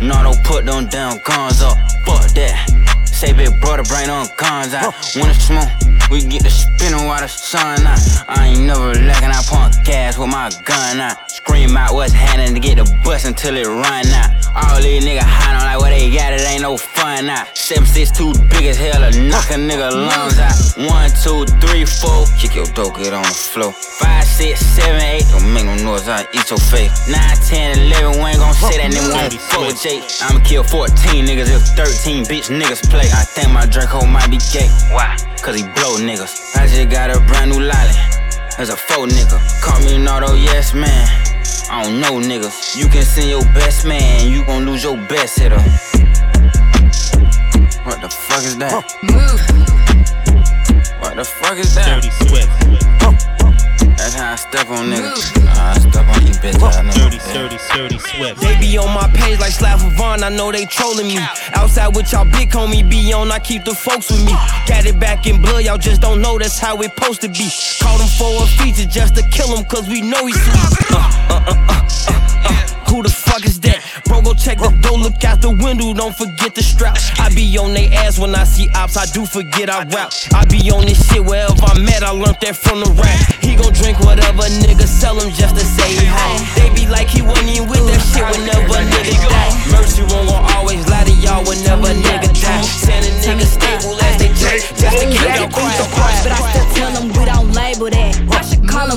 [0.00, 1.78] nah, don't put them damn guns up.
[2.06, 2.83] Fuck that.
[3.24, 4.74] Say big brother, bring on guns.
[5.16, 5.70] When it's smoke,
[6.10, 7.98] we get the spinning while the sun out.
[8.28, 11.30] I ain't never lacking, I pump gas with my gun out.
[11.30, 14.30] Scream out what's happening to get the bus until it run out.
[14.54, 16.94] All these niggas hiding like what they got, it ain't no fun
[17.94, 20.58] six two big as hell to knock a nigga lungs out.
[20.90, 23.72] One, two, three, four, kick your dope, get on the floor.
[23.72, 26.90] Five, six, seven, eight, don't make no noise, I eat your face.
[27.08, 30.02] Nine, ten, eleven, we ain't gon' say that nigga won't fuck with Jake.
[30.22, 33.06] I'ma kill 14 niggas if 13 bitch niggas play.
[33.14, 34.68] I think my Draco might be gay.
[34.90, 35.16] Why?
[35.44, 36.56] Cause he blow niggas.
[36.56, 38.00] I just got a brand new lolly.
[38.56, 39.38] As a faux nigga.
[39.60, 41.06] Call me an auto yes man.
[41.70, 42.74] I don't know niggas.
[42.74, 45.60] You can send your best man, you gon' lose your best hitter.
[47.84, 48.72] What the fuck is that?
[51.00, 52.00] What the fuck is that?
[52.00, 53.63] Dirty Swift.
[54.04, 55.44] That's how I step on niggas.
[55.46, 58.38] Nah, I step on you bitch ass Dirty, dirty, dirty Swift.
[58.38, 61.16] They be on my page like Slav Vaughn, I know they trolling me.
[61.54, 64.32] Outside with y'all big homie be on, I keep the folks with me.
[64.68, 67.48] Got it back in blood, y'all just don't know that's how it supposed to be.
[67.80, 70.90] Caught him for a feature just to kill him, cause we know he's sweet.
[70.90, 72.90] Uh, uh, uh, uh, uh, uh.
[72.90, 73.83] Who the fuck is that?
[74.24, 76.96] Go check the door, look out the window, don't forget the strap.
[77.20, 80.12] I be on they ass when I see ops, I do forget I rap.
[80.32, 83.20] I be on this shit wherever I'm at, I learned that from the rap.
[83.44, 86.40] He gon' drink whatever nigga sell him just to say hi.
[86.56, 89.52] They be like he wasn't even with that shit whenever nigga die.
[89.68, 92.64] Mercy won't always lie to y'all whenever nigga die.
[92.64, 95.33] Send a nigga stable as they check, just to keep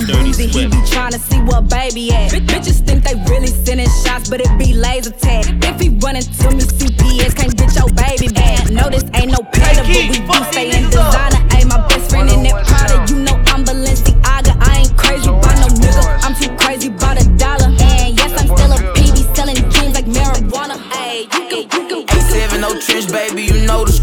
[0.08, 2.32] should call him Boozy, he be tryna see what baby at.
[2.32, 5.46] Bitch- Bitches think they really sending shots, but it be laser tag.
[5.64, 8.70] If he running to me, CPS can't get your baby back.
[8.72, 11.42] No, this ain't no player, but we do stay in designer.
[11.56, 14.54] Ayy, my best friend in that Prada, you know I'm Balenciaga.
[14.60, 17.68] I ain't crazy by no nigga, I'm too crazy by the dollar.
[17.70, 20.76] And yes, I'm still a PB selling dreams like marijuana.
[20.92, 22.18] Ayy, you can, you can, you can.
[22.18, 23.97] A7, no trench, baby, you know the struggle rate me.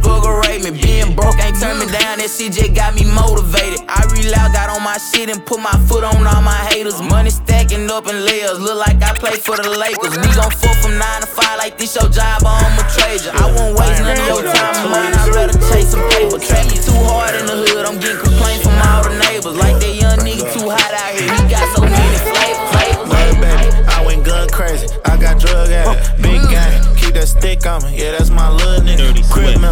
[2.25, 3.85] That shit just got me motivated.
[3.85, 6.97] I real out, got on my shit and put my foot on all my haters.
[6.97, 10.17] Money stacking up in layers, look like I play for the Lakers.
[10.17, 13.33] We gon' fuck from 9 to 5 like this your job, or I'ma trade you.
[13.37, 16.41] I won't waste none of your time and mine, I'd rather chase some paper.
[16.41, 19.57] Trap me too hard in the hood, I'm getting complaints from all the neighbors.
[19.61, 22.65] Like that young nigga too hot out here, he got so many flavors.
[22.73, 23.13] flavors.
[23.21, 24.89] Hey, baby, I went gun crazy.
[25.05, 26.73] I got drug addict, big gang.
[26.97, 29.13] Keep that stick on me, yeah, that's my little nigga.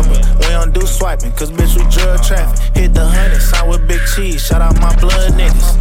[0.00, 2.74] We don't do swiping, cause bitch, we drug traffic.
[2.74, 5.76] Hit the honey, sign with big cheese, shout out my blood niggas.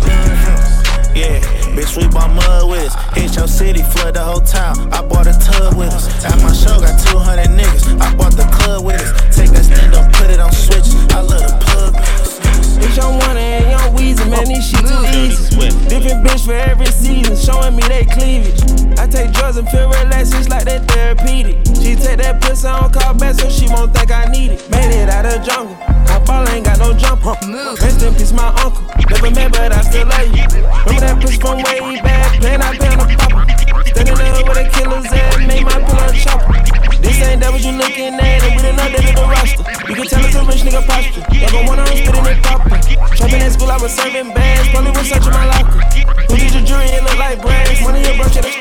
[1.15, 1.39] Yeah,
[1.75, 2.95] bitch, we bought mud with us.
[3.15, 4.91] Hit your city, flood the whole town.
[4.93, 6.07] I bought a tub with us.
[6.25, 8.01] At my show, got 200 niggas.
[8.01, 9.35] I bought the club with us.
[9.35, 10.87] Take that stand up, put it on switch.
[11.11, 12.30] I love the plug.
[12.81, 15.87] Bitch, I'm one and young Weezy, man, this shit too easy.
[15.87, 18.59] Different bitch for every season, showing me they cleavage.
[18.97, 21.61] I take drugs and feel relaxed, it's like that therapeutic.
[21.77, 24.69] She take that pussy on call back so she won't think I need it.
[24.69, 25.77] Made it out of jungle.
[26.09, 27.37] I ball ain't got no jump jumper.
[27.81, 28.83] Rest in peace, my uncle.
[29.09, 30.45] Never met, but I still love you.
[30.85, 33.45] Remember that pussy from way back, playing I play on the popper.
[33.89, 36.53] Standing there with a killer's ass, made my pull on chopper.
[37.01, 39.63] This ain't that what you looking at, and we done updated the roster.
[39.89, 41.25] You can tell it's a rich nigga posture.
[41.31, 42.70] Never wanna I'm spitting it proper.
[43.51, 44.69] School, I was serving bags.
[44.69, 45.81] Probably was searching my locker.
[46.29, 46.85] Who did your jewelry?
[46.85, 47.81] It look like brass.
[47.83, 48.51] Money your brush at the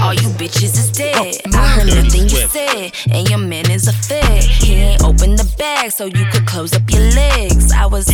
[0.00, 1.40] All you bitches is dead.
[1.54, 4.44] I heard nothing you said, and your man is a fed.
[4.44, 7.72] He ain't open the bag so you could close up your legs.
[7.72, 8.06] I was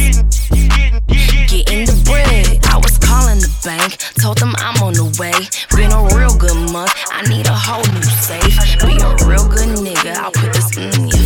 [1.50, 2.60] getting the bread.
[2.66, 5.34] I was calling the bank, told them I'm on the way.
[5.76, 8.54] Been a real good month, I need a whole new safe.
[8.86, 11.19] Be a real good nigga, I'll put this in your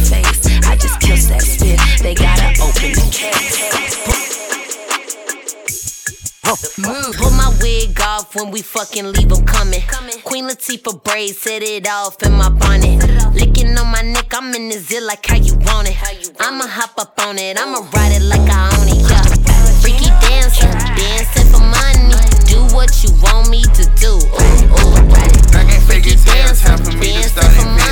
[1.34, 3.74] that spit, they gotta open the case.
[7.18, 9.82] Pull my wig off when we fucking leave 'em coming.
[10.22, 13.02] Queen Latifah braids, set it off in my bonnet.
[13.34, 15.96] Licking on my neck, I'm in the zit like how you want it.
[16.40, 19.24] I'ma hop up on it, I'ma ride it like I own it, yeah.
[19.82, 22.14] Freaky dancer, dancing for money.
[22.46, 24.12] Do what you want me to do.
[24.14, 25.58] Ooh, ooh.
[25.58, 27.83] I can't fake it, tell for me to start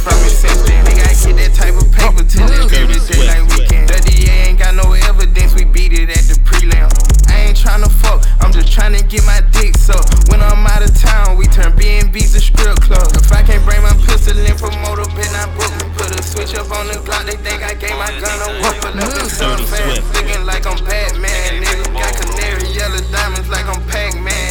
[0.00, 0.80] from me since then.
[0.84, 3.92] They gotta get that type of paper till they every day like weekend.
[3.92, 6.88] The DA ain't got no evidence, we beat it at the prelim.
[7.28, 10.32] I ain't tryna fuck, I'm just tryna get my dick sucked.
[10.32, 13.12] When I'm out of town, we turn B&B's to strip club.
[13.12, 15.72] If I can't bring my pistol in, promoter bet not book.
[16.00, 18.72] Put a switch up on the Glock, they think I gave my gun away.
[18.80, 21.92] Pull up so fast, looking like I'm Batman, nigga.
[21.92, 24.49] Got canary yellow diamonds like I'm Pac-Man.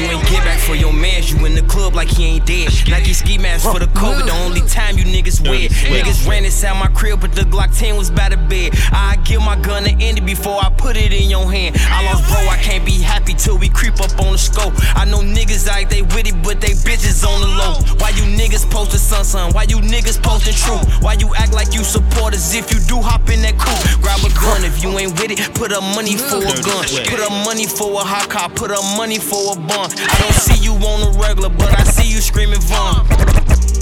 [0.00, 2.72] You ain't get back for your mans, you in the club like he ain't dead.
[2.88, 5.68] Nike ski mask for the COVID, the only time you niggas wear.
[5.68, 8.72] Niggas ran inside my crib, but the Glock 10 was by the bed.
[8.92, 11.76] I give my gun to Andy before I put it in your hand.
[11.90, 14.72] I lost bro, I can't be happy till we creep up on the scope.
[14.96, 17.76] I know niggas like they with it, but they bitches on the low.
[18.00, 19.52] Why you niggas posting sun sun?
[19.52, 20.80] Why you niggas posting true?
[21.04, 24.00] Why you act like you support us if you do hop in that coupe?
[24.00, 26.84] Grab a gun if you ain't with it, put up money for a gun.
[27.08, 29.90] Put up money for a hot car, put up money for a bun.
[29.92, 33.06] I don't see you on the regular, but I see you screaming Vaughn.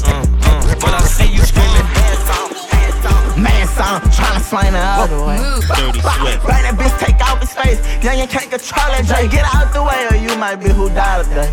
[0.04, 1.97] Uh, uh, but I see you screaming.
[3.38, 5.38] Man, son, tryna slang the other way.
[5.62, 6.42] Dirty Swift.
[6.42, 7.78] Bang that bitch, take off his face.
[8.02, 9.30] Young, you can't control that J.
[9.30, 11.46] Get out the way, or you might be who died today.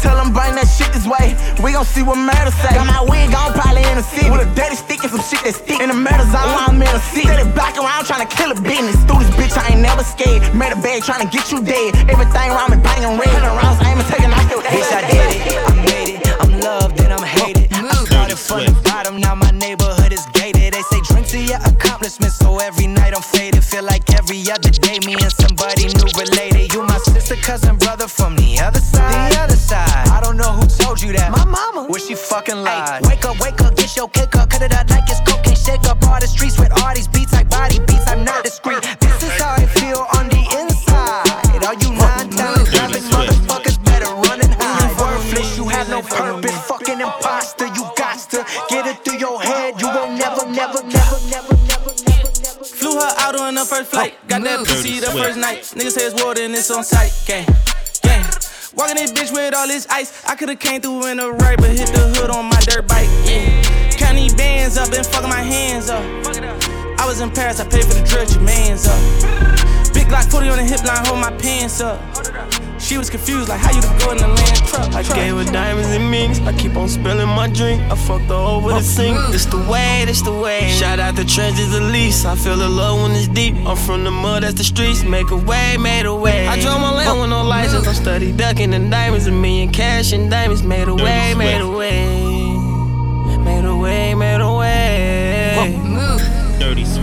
[0.00, 1.36] Tell him bring that shit this way.
[1.60, 2.72] We gon' see what murder say.
[2.72, 4.32] Got my wig on, probably in the city.
[4.32, 5.76] With a dirty stick and some shit that stick.
[5.76, 7.28] In the murder zone, I'm in the city.
[7.28, 8.96] Steady back around tryna kill a business.
[9.04, 10.40] Through this bitch, I ain't never scared.
[10.56, 12.00] Made a bag tryna get you dead.
[12.08, 13.28] Everything around me banging red.
[13.28, 15.52] Hundred rounds, aiming, taking off your Bitch, I did it.
[15.52, 16.32] I made it.
[16.40, 17.68] I'm loved and I'm hated.
[17.76, 19.97] I started from the bottom, now my neighborhood
[22.08, 23.62] accomplishments, so every night I'm faded.
[23.64, 26.72] Feel like every other day, me and somebody new related.
[26.72, 29.32] You my sister, cousin, brother from the other side.
[29.32, 30.08] The other side.
[30.08, 31.30] I don't know who told you that.
[31.30, 31.86] My mama.
[31.88, 33.04] Wish she fucking lied.
[33.06, 35.56] wake up, wake up, get your cake up, cut it out like it's cocaine.
[35.56, 37.08] Shake up all the streets with all these
[53.98, 54.28] on flight.
[54.28, 55.62] Got that pussy the first night.
[55.74, 57.12] Niggas say it's water and it's on sight.
[57.26, 57.46] Gang,
[58.02, 58.24] gang.
[58.74, 60.24] Walking this bitch with all this ice.
[60.26, 63.08] I could've came through in the right, but hit the hood on my dirt bike.
[63.24, 63.62] Yeah.
[63.92, 66.67] Count these bands up and fucking my hands up.
[66.98, 68.98] I was in Paris, I paid for the drug, your man's up.
[69.94, 71.98] Big Glock 40 on the hip line, hold my pants up.
[72.80, 74.94] She was confused, like how you could go in the land truck.
[74.94, 76.44] I gave her diamonds and minis.
[76.46, 77.82] I keep on spilling my drink.
[77.82, 79.18] I fucked her over the sink.
[79.30, 80.70] This the way, this the way.
[80.70, 82.24] Shout out the trenches at least.
[82.24, 83.56] I feel the love when it's deep.
[83.66, 85.02] I'm from the mud, that's the streets.
[85.02, 86.46] Make a way, made a way.
[86.46, 87.86] I drove my land with no license.
[87.86, 89.26] I'm steady ducking the diamonds.
[89.26, 90.62] A million cash and diamonds.
[90.62, 92.06] Made a way, made a way.
[93.38, 95.87] Made a way, made a way.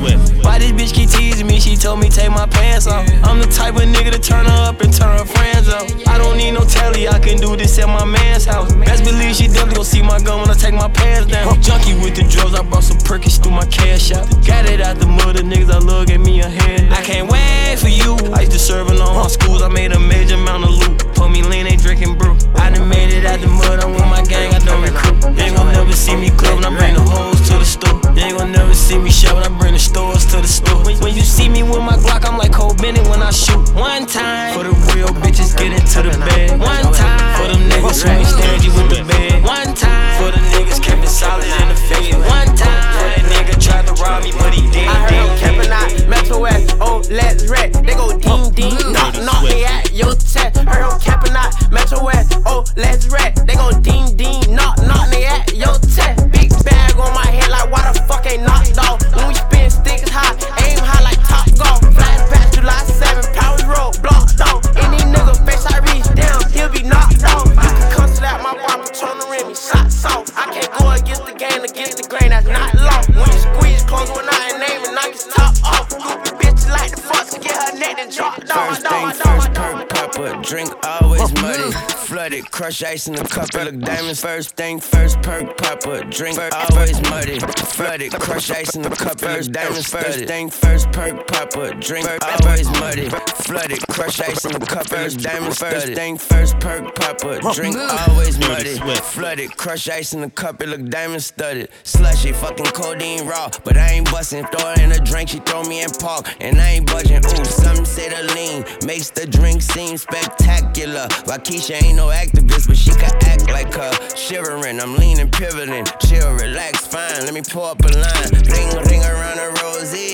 [0.06, 0.45] Swift.
[0.45, 1.60] Why this bitch keep teasing me?
[1.60, 3.10] She told me take my pants off.
[3.24, 5.89] I'm the type of nigga to turn her up and turn her friends off.
[6.08, 8.74] I don't need no telly, I can do this at my man's house.
[8.74, 11.62] Best believe she definitely gon' see my gun when I take my pants down.
[11.62, 14.30] Junkie with the drugs, I brought some perkins through my cash out.
[14.45, 16.93] Got it out the mud, the niggas I love gave me a hand.
[16.93, 18.16] I can't wait for you.
[18.34, 20.99] I used to serve in all my schools, I made a major amount of loot.
[21.16, 22.38] Put me lean, ain't drinking brew.
[22.56, 25.36] I done made it out the mud, I'm with my gang, I don't recruit.
[25.36, 28.05] They gon' never see me club when I bring the hoes to the store.
[28.16, 30.80] You ain't gon' never see me shout when I bring the stores to the store.
[30.86, 33.59] When, when you see me with my Glock, I'm like Cole Bennett when I shoot.
[33.76, 36.57] One time for the real bitches, get into the bed.
[36.57, 39.43] One time for them niggas who ain't stingy with the bed.
[39.43, 42.24] One time for the niggas keeping solid in the field.
[42.24, 44.88] One time for that nigga tried to rob me, but he did.
[44.88, 47.74] I heard him camping out, Metro West, oh, let's wreck.
[47.74, 50.55] They go ding oh, ding, knock knock, they at your chest.
[50.63, 53.36] Heard him camping out, Metro West, oh, let's wreck.
[53.43, 56.34] They go ding ding, knock knock, they at your chest.
[56.66, 58.99] Bag on my head, like why the fuck ain't knocked off?
[59.16, 60.34] When we spin sticks high,
[60.66, 61.82] aim high like top golf.
[61.93, 64.66] Flashback July 7, Powers Road, blocked off.
[64.78, 67.47] Any nigga face I reach down, he'll be knocked off.
[67.47, 70.26] You can come slap my bar, Patron the rim, shots off.
[70.36, 73.01] I can't go against the game, against the grain, that's not law.
[73.13, 75.86] When you squeeze close one eye and name and knock his top off.
[75.93, 80.14] Stupid bitch like the fuck to get her neck and drop First thing first, perk
[80.14, 81.72] popper, drink always muddy.
[82.06, 84.22] Flooded, crush ice in the cup, it look diamonds.
[84.22, 87.39] First thing first, perk popper, drink always muddy.
[87.39, 89.88] Flooded, crush ice in the cup, it look diamonds.
[89.88, 93.10] First thing first, perk popper, drink always muddy.
[93.10, 95.60] Flooded, crush ice in the cup, it look diamonds.
[95.60, 98.78] First thing first, perk popper, drink always muddy.
[98.78, 101.70] Flooded, crush ice in the cup, it look diamond studded.
[101.84, 104.45] Slushy, fucking codeine raw, but I ain't bustin'.
[104.47, 107.26] Throw her in a drink, she throw me in park, and I ain't budging.
[107.26, 111.07] Ooh, some say the lean makes the drink seem spectacular.
[111.27, 113.91] Wockesha ain't no activist, but she can act like her.
[114.15, 117.25] Shivering, I'm leaning, pivoting, chill, relax, fine.
[117.25, 120.05] Let me pull up a line, ring, ring around a rosy.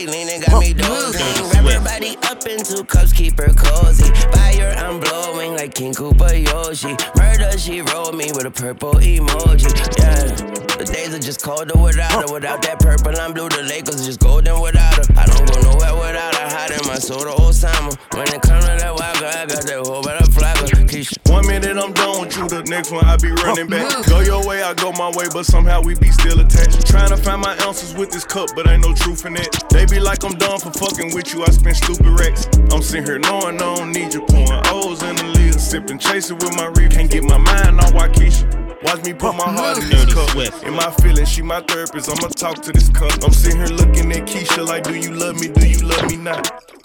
[0.52, 1.50] Leaning got me dozing.
[1.52, 4.12] Wrap everybody up in two cups, keep her cozy.
[4.32, 6.96] Fire, I'm blowing like King Koopa Yoshi.
[7.16, 9.72] Murder, she rolled me with a purple emoji.
[10.00, 10.26] Yeah,
[10.78, 12.34] the days are just colder without her.
[12.34, 13.50] Without that purple, I'm blue.
[13.50, 15.06] The Lakers just golden without her.
[15.18, 16.50] I don't go nowhere without her.
[16.50, 17.96] Hiding my soul to Osama.
[18.16, 20.31] When it comes to that wild girl, I got that whole better
[21.28, 24.06] One minute I'm done with you, the next one I be running back.
[24.08, 26.86] Go your way, I go my way, but somehow we be still attached.
[26.88, 29.50] Trying to find my ounces with this cup, but ain't no truth in it.
[29.70, 32.48] They be like I'm done for fucking with you, I spend stupid racks.
[32.72, 36.38] I'm sitting here knowing I don't need you, pouring O's in the lid, sipping, chasing
[36.38, 36.92] with my reef.
[36.92, 38.84] Can't get my mind on Wockesha.
[38.84, 40.36] Watch me put my heart in this cup.
[40.64, 42.10] In my feelings, she my therapist.
[42.10, 43.12] I'ma talk to this cup.
[43.24, 45.50] I'm sitting here looking at Keisha like, do you love me?
[45.50, 46.81] Do you love me not?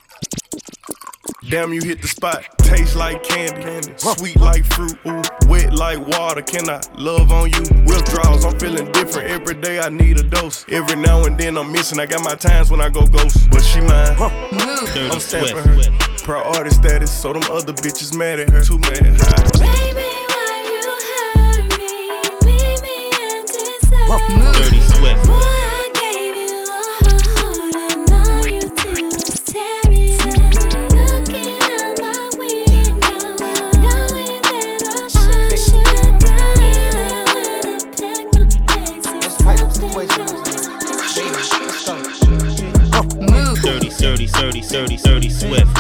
[1.49, 2.45] Damn, you hit the spot.
[2.59, 6.43] Taste like candy, sweet like fruit, ooh, wet like water.
[6.43, 7.61] Can I love on you?
[7.87, 9.31] Withdrawals, I'm feeling different.
[9.31, 10.65] Every day I need a dose.
[10.69, 12.01] Every now and then I'm missing.
[12.01, 14.17] I got my times when I go ghost, but she mine.
[14.19, 15.79] I'm stamping her.
[16.25, 18.65] Priority status, so them other bitches mad at her.
[18.65, 18.99] Too mad.
[18.99, 22.23] Baby, why you hurt me?
[22.43, 24.46] Leave me
[44.27, 45.77] 30, 30, 30, 30 Swift.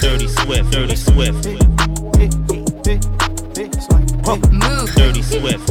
[0.00, 1.44] 30 Swift, 30 Swift.
[4.96, 5.66] 30 Swift.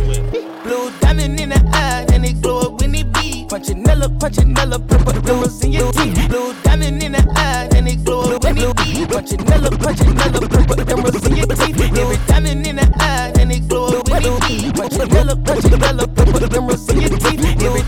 [0.64, 3.50] Blue diamond in the eye, and it glow up when it beat.
[3.50, 6.28] Punchinella, punchinella, purple doors in your teeth.
[6.30, 9.08] Blue diamond in the eye, and it glow up when it beat.
[9.10, 11.82] Punchinella, punchinella, purple doors in your teeth.
[11.98, 14.74] Every diamond in the eye, and it glow up when it beat.
[14.74, 17.62] Punchinella, punchinella, purple doors in your teeth.
[17.62, 17.84] Every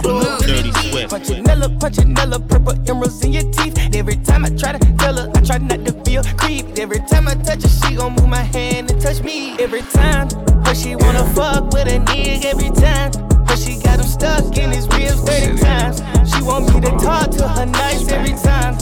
[0.00, 1.44] in the eye, it glow up it beat.
[1.44, 3.76] Punchinella, punchinella, purple emeralds in your teeth.
[3.94, 6.78] Every time I try to tell her, I try not to feel creep.
[6.78, 9.56] Every time I touch her, she gon' move my hand and touch me.
[9.58, 10.28] Every time,
[10.64, 13.10] but she wanna fuck with a nigga every time.
[13.46, 16.02] But she got him stuck in his ribs 30 times.
[16.32, 18.74] She want me to talk to her nice every time.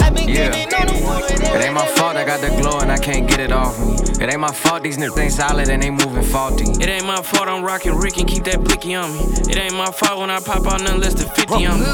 [0.00, 0.50] I've been Yeah.
[0.50, 2.01] giving on the wood It ain't my fault I
[2.32, 3.92] got the glow and I can't get it off me.
[4.24, 6.64] It ain't my fault these niggas ain't solid and they moving faulty.
[6.80, 9.20] It ain't my fault I'm rocking Rick and keep that blicky on me.
[9.52, 11.86] It ain't my fault when I pop out nothing less than 50 on me.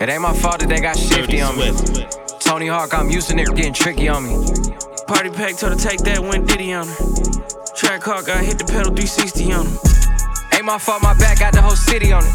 [0.00, 1.68] It ain't my fault that they got shifty on me.
[2.40, 4.40] Tony Hawk, I'm used to niggas getting tricky on me.
[5.06, 6.96] Party pack told her take that went Diddy on her.
[7.76, 9.78] Track hawk, I hit the pedal 360 on him.
[10.54, 12.32] Ain't my fault my back got the whole city on it.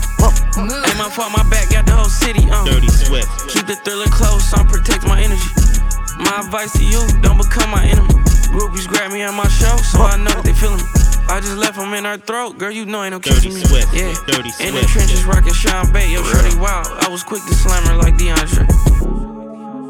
[0.86, 2.68] Ain't my fault my back got the whole city on.
[2.68, 2.78] it.
[2.78, 3.50] Dirty Swift.
[3.50, 5.81] Keep the thriller close, I'm protect my energy.
[6.22, 8.14] My advice to you, don't become my enemy.
[8.54, 10.84] Groupies grab me at my show, so I know that they feeling me.
[11.30, 13.62] I just left them in her throat, girl, you know I ain't no catching me.
[13.64, 13.94] Swift.
[13.94, 14.90] Yeah, Dirty in the Swift.
[14.90, 16.88] trenches rockin' Sean Bay, yo, shorty wild.
[16.88, 18.68] I was quick to slam her like DeAndre.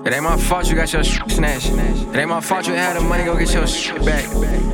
[0.06, 1.70] It ain't my fault you got your sh- snatched.
[1.70, 4.26] It ain't my fault you had the money, go get your shit back.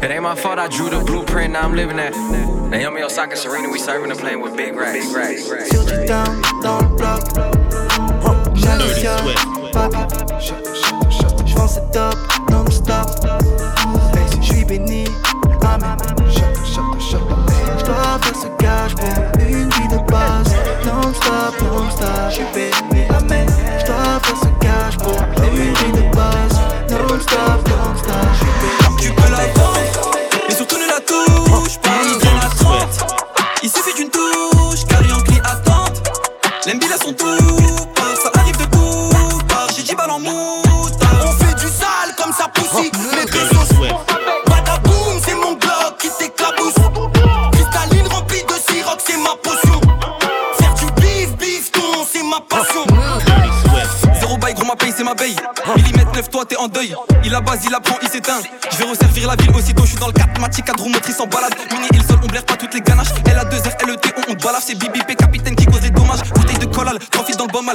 [0.03, 2.13] It ain't my fault I drew the blueprint, now I'm living that.
[2.69, 5.05] Naomi Osaka, Serena, we serving the plane with big racks.
[5.07, 5.69] Big racks.
[5.69, 6.86] Tilt it down, down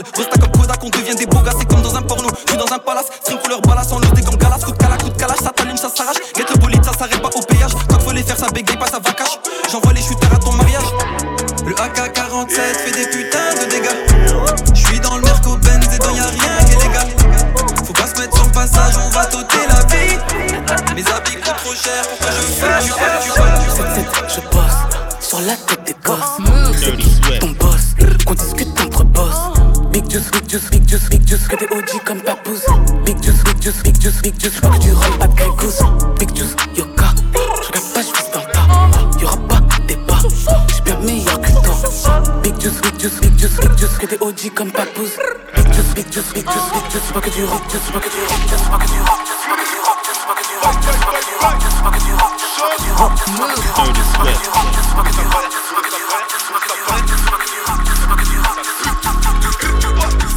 [0.03, 0.32] was
[47.53, 47.59] C'est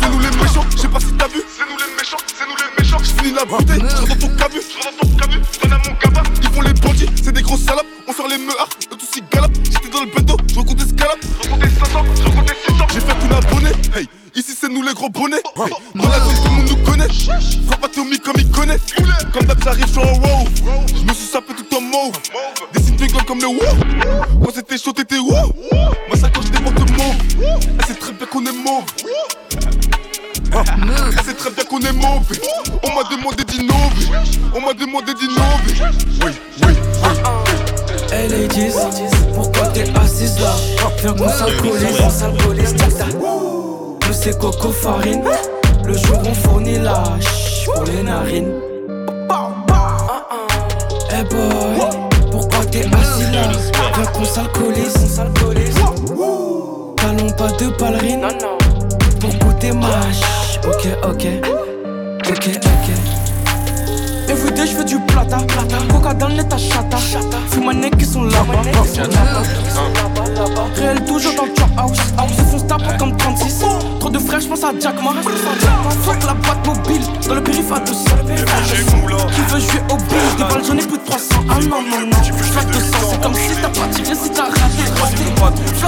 [0.09, 1.41] nous les méchants, j'ai pas si t'as vu.
[1.47, 3.79] C'est nous les méchants, c'est nous les méchants que j'finis la bouteille.
[3.79, 6.23] Je ton cabu, je ton cabu, je donne à mon cabas.
[6.41, 7.87] Ils font les bandits, c'est des gros salopes.
[8.07, 9.47] On sort les meufs, on est tous si galop.
[9.63, 11.17] J'étais dans le bateau, je racontais ce galop.
[11.21, 12.93] Je racontais cinq tops, je racontais six tops.
[12.93, 15.41] J'ai fait une abonnée, hey, ici c'est nous les gros bronnés.
[17.25, 18.77] Frappe à Tommy comme il connaît.
[19.33, 20.47] Comme d'hab j'arrive sur un wow.
[20.87, 22.13] Je me suis sapé tout en mauve.
[22.73, 24.43] Des signes de comme le wow.
[24.43, 25.53] Quand c'était chaud t'étais wow.
[25.71, 27.15] Moi ça quand je déporte mauve.
[27.79, 28.83] Elle sait très bien qu'on est mauve.
[30.53, 32.41] Elle sait très bien qu'on est mauvais.
[32.83, 34.07] On m'a demandé d'innover.
[34.53, 35.73] On m'a demandé d'innover.
[36.23, 36.31] Oui,
[36.63, 36.73] oui, oui.
[38.11, 38.71] Hey ladies,
[39.33, 40.55] pourquoi t'es assise là?
[41.01, 45.23] Viens qu'on s'alcoolise, on s'alcoolise, tac Nous c'est coco farine
[45.85, 47.03] Le jour on fournit la
[47.65, 48.51] pour les narines.
[51.11, 51.89] Hey boy,
[52.31, 53.51] pourquoi t'es assis là?
[53.95, 55.75] Viens qu'on s'alcoolise, on s'alcoolise
[56.97, 58.27] Talons pas de ballerine
[59.21, 61.27] Pour goûter ma ch Ok, ok.
[62.27, 63.24] Ok, ok
[64.55, 65.77] Je veux du plata, plata.
[65.89, 66.97] Coca dans l'état chata.
[67.51, 68.61] Fume un qui sont là-bas.
[70.75, 71.97] Réel toujours dans le trap house.
[72.29, 73.63] Ils font stop comme 36
[73.99, 75.11] Trop de frères, j'pense à Jack Ma
[76.03, 78.03] Fuck la boîte mobile Dans le périph' à 200
[79.33, 81.99] Qui veut jouer au bill Des balles j'en ai plus de 300 Ah non non
[82.01, 82.07] non.
[82.07, 84.83] De sang c'est comme si t'as pas tiré si t'as raté.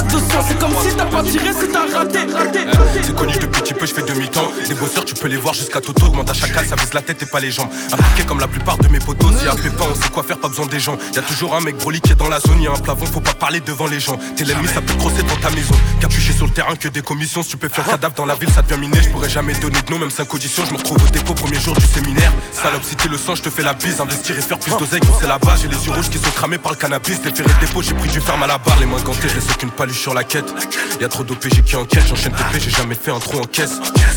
[0.03, 2.59] De sang c'est comme si t'as pas tiré si t'as raté raté
[3.03, 4.51] C'est connu depuis petit peu, je fais demi-temps.
[4.67, 6.05] Les bosseurs, tu peux les voir jusqu'à Toto.
[6.05, 7.69] Augmente à chacal, ça vise la tête et pas les jambes.
[7.91, 9.31] Impliqué comme la plupart de mes potos.
[9.37, 10.97] Si y a pépin, on sait quoi faire, pas besoin des gens.
[11.15, 12.61] Y a toujours un mec broli qui est dans la zone.
[12.61, 14.17] Y a un plafond, faut pas parler devant les gens.
[14.35, 15.75] T'es l'ennemi, ça peut te crosser dans ta maison.
[16.01, 17.43] Capuché sur le terrain, que des commissions.
[17.43, 18.99] Si tu peux faire cadavre dans la ville, ça devient miné.
[19.01, 20.63] Je pourrais jamais donner de nom, même 5 auditions.
[20.65, 22.31] Je me retrouve au dépôt, premier jour du séminaire.
[22.51, 23.99] Salope, si t'es le sang, je te fais la bise.
[24.01, 25.61] Investir et faire plus d'oseille, c'est la base.
[25.61, 27.21] J'ai les yeux rouges qui sont cramés par le cannabis.
[27.21, 28.79] Des ferrés de dépôt, j'ai pris du ferme à la barre.
[28.79, 30.51] Les mains gantées, je laisse aucune paluche sur la quête.
[30.99, 33.75] Y a trop d'OPG qui enquête, j'enchaîne TP, j'ai jamais fait un trou en caisse.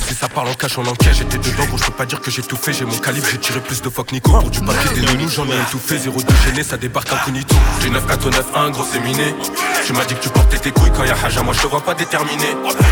[0.09, 1.19] Si ça parle en cash, on encaisse.
[1.19, 2.73] J'étais dedans, gros, je peux pas dire que j'ai tout fait.
[2.73, 4.30] J'ai mon calibre, j'ai tiré plus de fois que Nico.
[4.39, 5.99] Pour du papier, des nounous, j'en ai étouffé.
[5.99, 7.55] Zéro de gêné, ça débarque incognito.
[7.83, 9.35] J'ai 9 4 9 1 gros, c'est miné.
[9.85, 11.81] Tu m'as dit que tu portais tes couilles quand y'a Haja, moi je te vois
[11.81, 12.45] pas déterminé.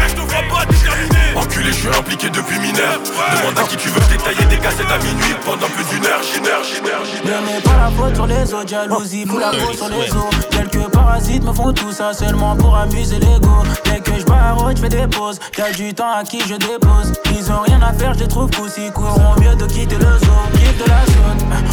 [0.08, 1.16] Je te vois pas déterminé.
[1.36, 2.98] Enculé, je suis impliqué depuis mineur.
[3.36, 6.20] Demande à qui tu veux détailler des cassettes à minuit pendant plus d'une heure.
[6.22, 7.42] J'énerve, j'énerve, j'énerve.
[7.42, 10.48] Ne mets pas la faute sur les autres, jalousie, fout la faute sur les autres.
[10.50, 13.62] Quelques parasites me font tout ça seulement pour amuser l'ego.
[13.84, 15.38] Dès que je barre, je fais des pauses.
[15.54, 17.12] T'as du temps à qui je dépose.
[17.38, 18.90] Ils ont rien à faire, je les trouve coussi.
[18.92, 20.38] Courront mieux de quitter le zoo.
[20.54, 21.27] Quitte de la zone,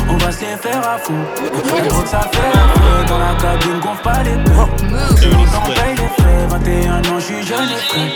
[0.10, 1.14] on va se les faire à fond.
[1.68, 3.08] Trop que ça fait un peu.
[3.08, 4.70] Dans la cabine, gonfle pas les peurs.
[5.34, 6.47] Monde en paye les frais.
[6.49, 8.14] 21 ans, je suis jeune et frais.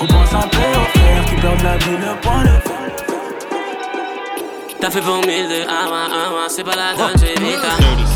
[0.00, 2.76] On pense un peu aux frères qui perdent la vie, le point le fer.
[4.80, 7.68] T'as fait pour mille de Ama Ama, c'est pas la Dolce Vita.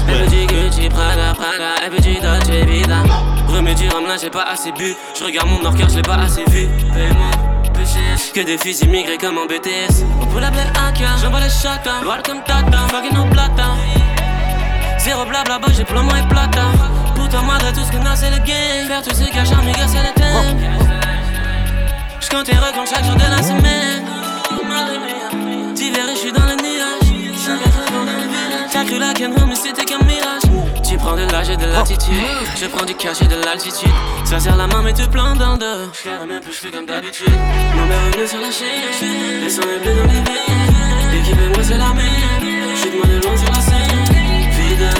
[0.08, 3.02] Elle veut du Gucci, Prada, Prada, elle veut du Dolce Vita.
[3.48, 4.94] Remets du rhum, là j'ai pas assez bu.
[5.18, 6.66] Je regarde mon or car je l'ai pas assez vu.
[6.94, 7.53] Paye-moi.
[8.34, 10.02] Que des fils immigrés comme en BTS.
[10.20, 12.00] On peut l'appeler AK, j'envoie les chata.
[12.04, 13.76] Welcome Tata, fucking no plata.
[14.98, 16.62] Zéro blabla, bah j'ai plomo et plata.
[17.14, 18.88] Putain, malgré tout ce qu'on a, c'est le game.
[18.88, 20.58] Faire tout ce cache, amiga, c'est le thème.
[22.28, 24.04] quand t'es comme chaque jour de la semaine.
[25.76, 27.30] D'hiver je suis dans le nuage.
[28.72, 30.53] T'as cru la canne, mais c'était qu'un mirage.
[31.04, 32.14] Tu prends de l'âge et de l'attitude.
[32.56, 33.92] Je prends du cash et de l'altitude.
[34.24, 35.92] Ça serre la main, mais tu plantes dans dos.
[35.92, 37.28] Je même plus, je fais comme d'habitude.
[37.76, 39.42] Mon revenu sur la chaîne.
[39.42, 41.12] Les sons est bleu dans les veines.
[41.12, 42.74] L'équipe et moi, c'est la même.
[42.74, 44.04] Chute-moi de loin sur la scène.
[44.56, 44.92] Vida,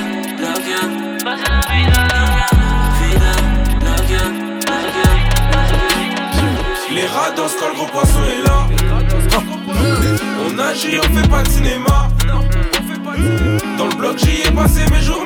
[0.42, 0.80] loca.
[1.24, 2.48] Passe la vida, loca.
[3.00, 3.32] Vida,
[3.80, 4.22] loca.
[6.94, 8.68] Les rats dansent quand le gros poisson est là.
[10.46, 12.10] On agit, on fait pas de cinéma.
[13.78, 15.23] Dans le bloc, j'y ai passé mes journées.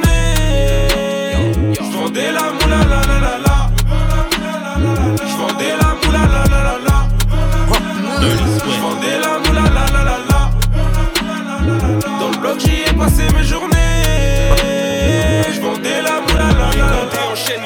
[1.91, 3.57] J'vendais la moula la la la la.
[5.31, 6.97] J'vendais la moula la la la la.
[8.75, 10.41] J'vendais la moula la la la la.
[12.21, 13.77] Dans le bloc, j'y ai passé mes journées.
[15.55, 17.23] J'vendais la moula la la la.
[17.33, 17.65] Enchaîne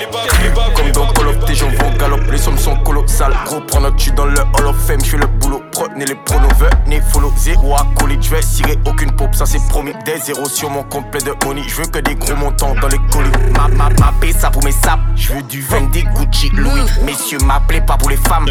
[1.52, 3.34] tes gens vont galop, les sommes sont colossales.
[3.44, 5.62] Gros, prends notre tu dans le Hall of Fame, j'fais le boulot.
[5.72, 7.32] Prenez les pronos, venez follow.
[7.36, 9.92] Zéro acolyte, j'vais cirer aucune pop, ça c'est promis.
[10.04, 13.30] Des zéros sur mon complet de money, j'veux que des gros montants dans les colis.
[13.54, 15.02] Ma, ma, ma, ça pour mes saps.
[15.14, 16.82] J'veux du vin, des Gucci, Louis.
[17.04, 18.46] Messieurs, m'appelez pas pour les femmes.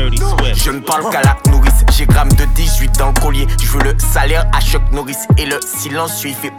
[0.53, 3.47] Je ne parle qu'à la nourrice, j'ai gramme de 18 dans le collier.
[3.61, 6.53] J'veux le salaire à Chuck Norris et le silence, il fait.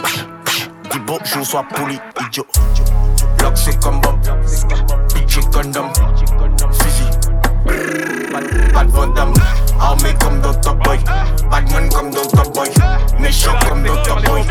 [0.91, 2.47] Dis bonjour, sois poli, idiot.
[3.43, 4.21] Block c'est comme Bob,
[5.13, 5.91] bitch et condom.
[6.71, 7.11] Fusil,
[8.73, 9.35] pas de Van Damme.
[9.81, 11.01] Armé comme dans Top Boy,
[11.51, 12.71] Badman comme dans Top Boy.
[13.19, 14.45] Méchant comme dans Top Boy.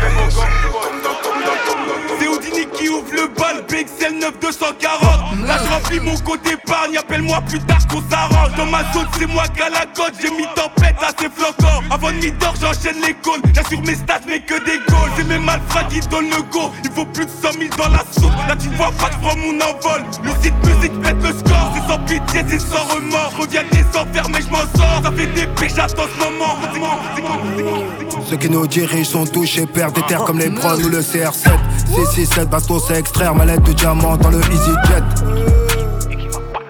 [2.88, 8.02] Ouvre le bal, BXL 9240 Là je remplis mon côté épargne, appelle-moi plus tard qu'on
[8.10, 8.54] s'arrange.
[8.56, 12.10] Dans ma zone c'est moi qu'à la côte, j'ai mis tempête à ces flocons Avant
[12.10, 15.10] de mi-d'or j'enchaîne les calls, j'assure mes stats mais que des goals.
[15.16, 18.04] C'est mes malfrats qui donnent le go, il faut plus de 100 000 dans la
[18.12, 18.32] soupe.
[18.48, 21.72] Là tu vois pas que mon envol, le site musique pète le score.
[21.74, 23.64] C'est sans pitié, c'est sans remords, je reviens
[28.32, 31.50] Ceux qui nous dirigent sont touchés, perdent des terres comme les bras ou le CR7
[31.94, 35.52] 667 baston c'est extraire mallette de diamant dans le EasyJet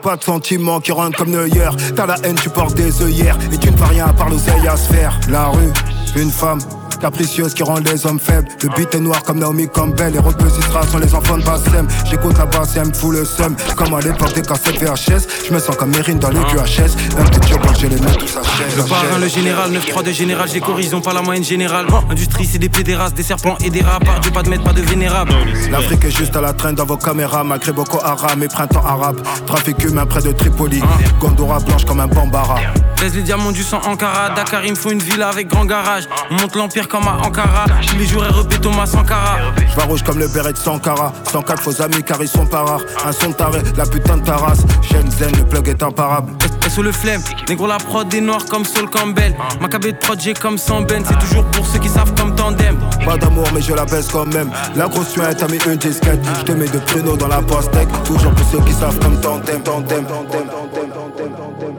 [0.03, 3.57] pas de sentiments qui rentrent comme Neuer T'as la haine, tu portes des œillères Et
[3.59, 5.17] tu ne fais rien à part l'oseille à se faire.
[5.29, 5.73] La rue,
[6.17, 6.59] une femme
[7.03, 8.49] capricieuse qui rend les hommes faibles.
[8.63, 10.13] Le beat est noir comme Naomi Campbell.
[10.13, 11.89] Les de sont les enfants de Bassem.
[12.09, 13.57] J'écoute la basse et elle me fout le seum.
[13.77, 15.27] Comme à l'époque des cassettes VHS.
[15.49, 16.95] Je me sens comme Mérine dans les QHS.
[17.19, 18.77] Un petit job, j'ai les mains tous à chaise.
[18.77, 21.87] Le parrain, le général, 9-3 de général, j'ai ils ont pas la moyenne générale.
[22.09, 23.99] Industrie, c'est des pédérastes, des serpents et des rats.
[24.23, 25.33] Dieu, pas de maître, pas de vénérable.
[25.71, 27.43] L'Afrique est juste à la traîne dans vos caméras.
[27.43, 29.21] Malgré Boko Haram et printemps arabe.
[29.47, 30.81] Trafic humain près de Tripoli.
[31.19, 32.57] Gondora blanche comme un bambara.
[33.01, 34.31] Laisse les diamants du sang Ankara.
[34.31, 36.05] Dakar, il me faut une villa avec grand garage.
[36.31, 37.65] On monte l'empire comme à Ankara.
[37.89, 39.39] Tous les jours, REP Thomas Sankara.
[39.57, 41.13] Je rouge comme le béret de Sankara.
[41.33, 42.83] 104 faux amis car ils sont pas rares.
[43.07, 44.61] Un son taré, la putain de ta race.
[44.83, 46.33] Shenzhen, le plug est imparable.
[46.67, 49.35] Et sous le flemme, négro la prod des noirs comme Sol Campbell.
[49.61, 51.03] Ma KB de prod, j'ai comme 100 Ben.
[51.07, 52.77] C'est toujours pour ceux qui savent comme tandem.
[53.07, 54.51] Pas d'amour, mais je la baisse quand même.
[54.77, 56.21] La grosse t'as mis une disquette.
[56.41, 57.89] Je te mets de pruneaux dans la pastèque.
[58.05, 61.72] Toujours pour ceux qui savent comme tandem, tandem, tandem, tandem, tandem, tandem.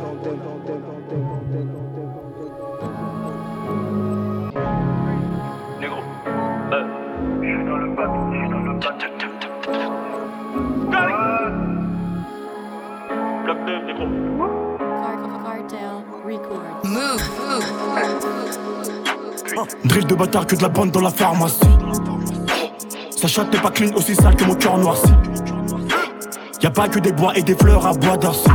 [19.86, 21.60] Drill de bâtard que de la bande dans la pharmacie.
[23.12, 25.12] Sacha t'es pas clean aussi sale que mon cœur noirci.
[26.62, 28.50] Y'a pas que des bois et des fleurs à bois d'arcy.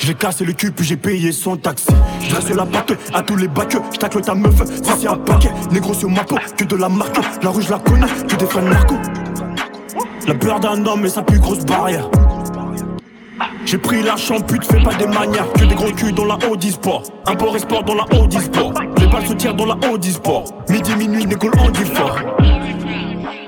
[0.00, 1.88] J'ai cassé le cul puis j'ai payé son taxi.
[2.20, 3.76] J'dresse la patte à tous les bacs.
[3.92, 5.50] J'tacle ta meuf, si c'est un paquet.
[5.70, 7.16] Négro sur ma peau, que de la marque.
[7.42, 8.94] La rue la connais, que des fans narco.
[10.26, 12.08] La peur d'un homme est sa plus grosse barrière.
[13.66, 15.50] J'ai pris la pute, fais pas des manières.
[15.54, 17.02] Que des gros culs dans la haut sport.
[17.26, 18.72] Import et sport dans la haut sport.
[18.98, 20.44] Les balles se tirent dans la haut sport.
[20.68, 22.18] Midi, minuit, négo on dit fort.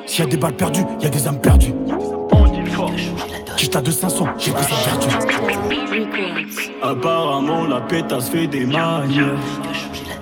[0.07, 1.75] S'il y a des balles perdues, y a des âmes perdues.
[3.77, 5.07] À de 500, j'ai pris ça perdu.
[6.83, 9.35] Apparemment, la pétasse fait des manières.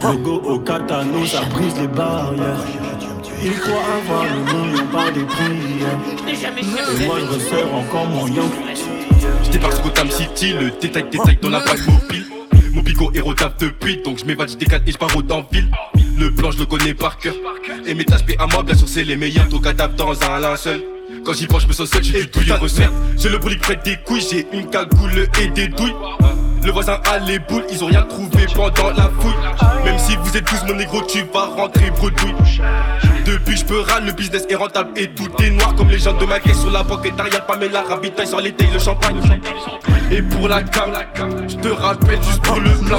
[0.03, 2.65] Logo au katano, ça brise les barrières.
[3.45, 6.01] Il croit avoir le million par des prières.
[6.27, 8.51] Et moi, je resserre encore mon young.
[9.55, 12.25] J'débarque sur Gotham City, le détail détail dans la vague mobile.
[12.73, 15.71] Mon pico est rotable depuis, donc je m'évade, j'décale et j'pars dans ville.
[16.19, 17.35] Le plan, je le connais par cœur.
[17.87, 19.47] Et mes tâches à moi, bien sûr, c'est les meilleurs.
[19.47, 20.83] Donc adapte dans un linceul.
[21.25, 22.91] Quand j'y pense, je me sens seul, j'ai du douille recette.
[23.17, 25.95] J'ai le brolique près des couilles, j'ai une cagoule et des douilles.
[26.65, 29.85] Le voisin a les boules, ils ont rien trouvé pendant la fouille.
[29.85, 32.35] Même si vous êtes tous mon négro, tu vas rentrer bredouille.
[33.27, 36.15] Depuis je peux râler, le business est rentable et tout est noir comme les gens
[36.15, 39.17] de ma caisse sur la banque et derrière Pamela ravitaille sur l'été le champagne.
[40.11, 40.93] Et pour la cam,
[41.49, 42.99] je te rappelle juste pour le plan.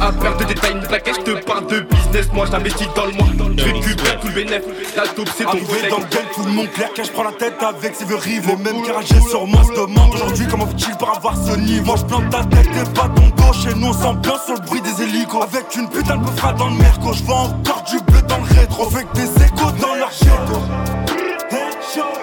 [0.00, 2.28] À perdre de détails, une plaquette, je te parle de business.
[2.32, 3.26] Moi j'investis dans le mois.
[3.62, 4.96] Récupère tout le bénéfice.
[4.96, 7.62] La taupe, c'est ton dans le game, tout le monde clair, je prends la tête
[7.62, 8.46] avec ses rive.
[8.48, 11.96] Les mêmes ragent sur moi se demandent aujourd'hui comment fait-il pour avoir ce niveau?
[11.96, 12.68] Je plante ta tête
[13.02, 13.52] pas ton dos.
[13.52, 15.42] Chez nous, on s'ambiance sur le bruit des hélicos.
[15.42, 17.12] Avec une putain de meufra dans le merco.
[17.12, 18.86] Je vends encore du bleu dans le rétro.
[18.86, 20.60] Avec des échos dans leur ghetto.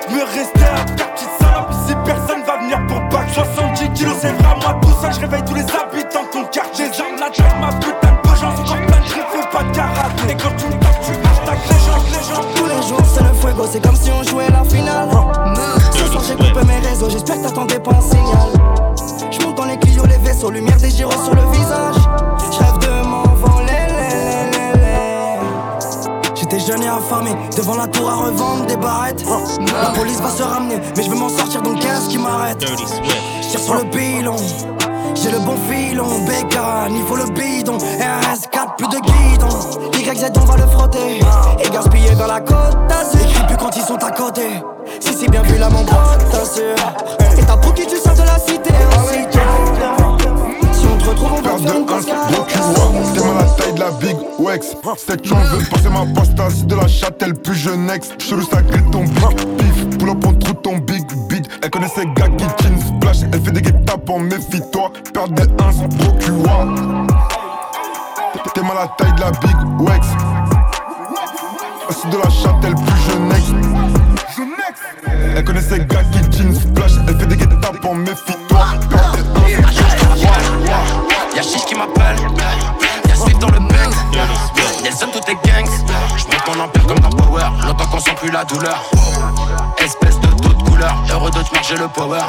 [0.09, 4.31] Me rester à ta petite salope ici personne va venir pour bac 70 kilos c'est
[4.31, 7.67] vraiment tout ça Je réveille tous les habitants de ton quartier J'arme la tête ma
[7.73, 11.01] putain de gens sont encore plein fais pas de karaté Et quand tu me tapes
[11.03, 14.09] tu hashtag les gens les gens Tous les jours c'est le fuego c'est comme si
[14.09, 15.09] on jouait la finale
[15.91, 18.49] Ce soir j'ai coupé mes réseaux j'espère que t'attendais pas un signal
[19.29, 21.95] Je monte dans les Clio les vaisseaux lumière des gyros sur le visage
[22.51, 23.65] Je rêve de m'envoler
[26.35, 29.23] J'étais jeune et affamé, devant la tour à revendre des barrettes.
[29.83, 32.65] La police va se ramener, mais je veux m'en sortir donc qu'est-ce qui m'arrête?
[32.65, 34.35] Je tire sur le bilan,
[35.13, 37.77] j'ai le bon filon, bécane, il faut le bidon.
[37.77, 39.49] RS4, plus de guidon.
[39.93, 41.19] YZ, on va le frotter.
[41.63, 43.21] Et gaspiller vers la côte d'Azur.
[43.21, 44.47] Écris plus quand ils sont à côté.
[44.99, 46.75] Si c'est bien vu là, mon pote, t'assure.
[47.37, 49.98] Et t'as pour qui tu sors de la cité on
[50.99, 52.15] te retrouve, on va faire une cascade.
[53.13, 54.75] T'es mal à la taille de la Big Wex.
[54.97, 58.21] C'est que veux passer ma pasta, c'est de la châtelle, plus je next.
[58.21, 59.97] Chelou sacré ton big pif.
[59.97, 61.47] Pull up on ton big beat.
[61.61, 63.17] Elle connaît ses gars qui chin splash.
[63.31, 64.91] Elle fait des guet-tapes en méfie-toi.
[65.13, 65.47] Perd des 1
[65.97, 66.43] procure.
[68.53, 70.07] T'es mal à la taille de la Big Wex.
[71.91, 73.53] C'est de la châtelle, plus je next.
[75.35, 76.93] Elle connaît ses gars qui chin splash.
[77.07, 78.48] Elle fait des guet-tapes en méfie-toi.
[81.39, 82.17] Perd des 1 Y'a Chiche qui m'appelle,
[83.07, 83.77] y'a Swift dans le bec.
[84.83, 85.69] Nelson, tout est gangs.
[86.17, 87.45] J'monte mon empire comme dans Power.
[87.65, 88.83] Longtemps qu'on sent plus la douleur.
[89.77, 90.93] Espèce de toute couleur.
[91.09, 92.19] Heureux de te marcher le power.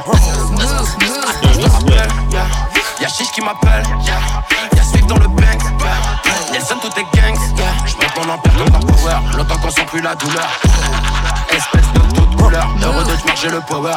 [1.53, 2.09] Je te rappelle.
[3.01, 5.61] Y'a Chiche qui m'appelle, y'a Swift dans le bank.
[6.53, 7.39] Nelson, tout est gangs.
[7.87, 9.17] J'monte mon empire comme dans Power.
[9.37, 10.49] Longtemps qu'on sent plus la douleur.
[11.51, 12.69] Espèce de toute couleur.
[12.81, 13.95] Heureux de te marcher le power.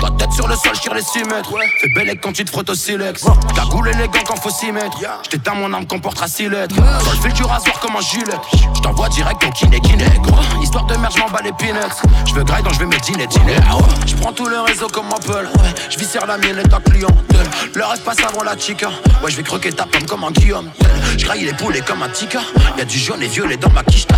[0.00, 1.52] Ta tête sur le sol, je tire les 6 mètres.
[1.80, 3.24] Fais belle quand tu te frottes au silex.
[3.54, 4.98] Cagoule élégant quand faut s'y mettre.
[5.24, 6.76] J't'éteins mon arme comportera 6 lettres.
[6.76, 8.36] Dans le fil du rasoir comme un gilet.
[8.74, 10.04] J't'envoie direct au kiné kiné.
[10.22, 11.78] Gros, histoire de merde, j'm'en bats les peanuts.
[12.26, 13.56] J'veux graille donc j'vais me dîner dîner.
[13.68, 13.82] Ah ouais.
[14.06, 15.48] J'prends tout le réseau comme Apple.
[15.54, 15.74] Ouais.
[15.90, 17.46] J'viscère la mienne et ta clientèle.
[17.74, 18.88] Le reste passe avant la chica.
[19.22, 20.70] Ouais, j'vais croquer ta pomme comme un Guillaume.
[21.16, 22.40] J'graille les poulets comme un tika.
[22.76, 24.16] Y'a du jaune et violet dans ma quicheta.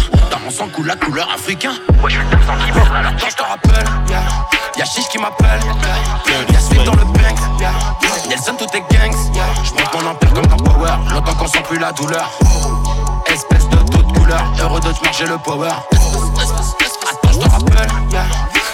[0.49, 1.73] Mon sang coule la couleur africain.
[2.03, 3.85] Ouais, j'fais 9 cm à la Quand j'te rappelle,
[4.79, 5.61] y'a Chiche qui m'appelle.
[6.51, 7.37] Y'a Swift dans le bank.
[8.31, 9.15] Nelson, tout est gangs.
[9.63, 10.93] J'monte mon empire comme dans Power.
[11.11, 12.31] Longtemps qu'on sent plus la douleur.
[13.27, 14.43] Espèce de toute couleur.
[14.59, 15.69] Heureux de te marcher le power.
[15.69, 17.91] Attends, je te rappelle.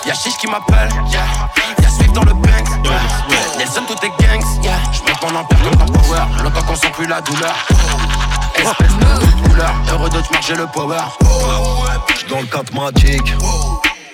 [0.06, 0.90] Y'a Chiche qui m'appelle.
[1.10, 2.68] Y'a Swift dans le bank.
[3.58, 4.23] Nelson, tout est gangs.
[5.24, 6.42] J'monte mon empire comme dans Power.
[6.42, 7.54] Longtemps qu'on sent plus la douleur.
[8.56, 9.74] Espèce de couleur.
[9.92, 10.96] Heureux de te marcher le power.
[12.28, 13.34] Dans le 4 magique,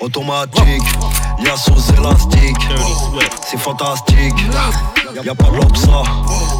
[0.00, 0.82] automatique,
[1.44, 2.68] y'a sous élastique,
[3.44, 4.34] c'est fantastique.
[5.24, 6.02] Y'a pas l'obsa,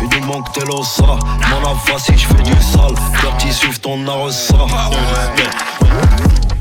[0.03, 1.03] il nous manque de l'ossa.
[1.03, 4.55] Mon ava si j'fais du sale, dirty suivre ton arrosa.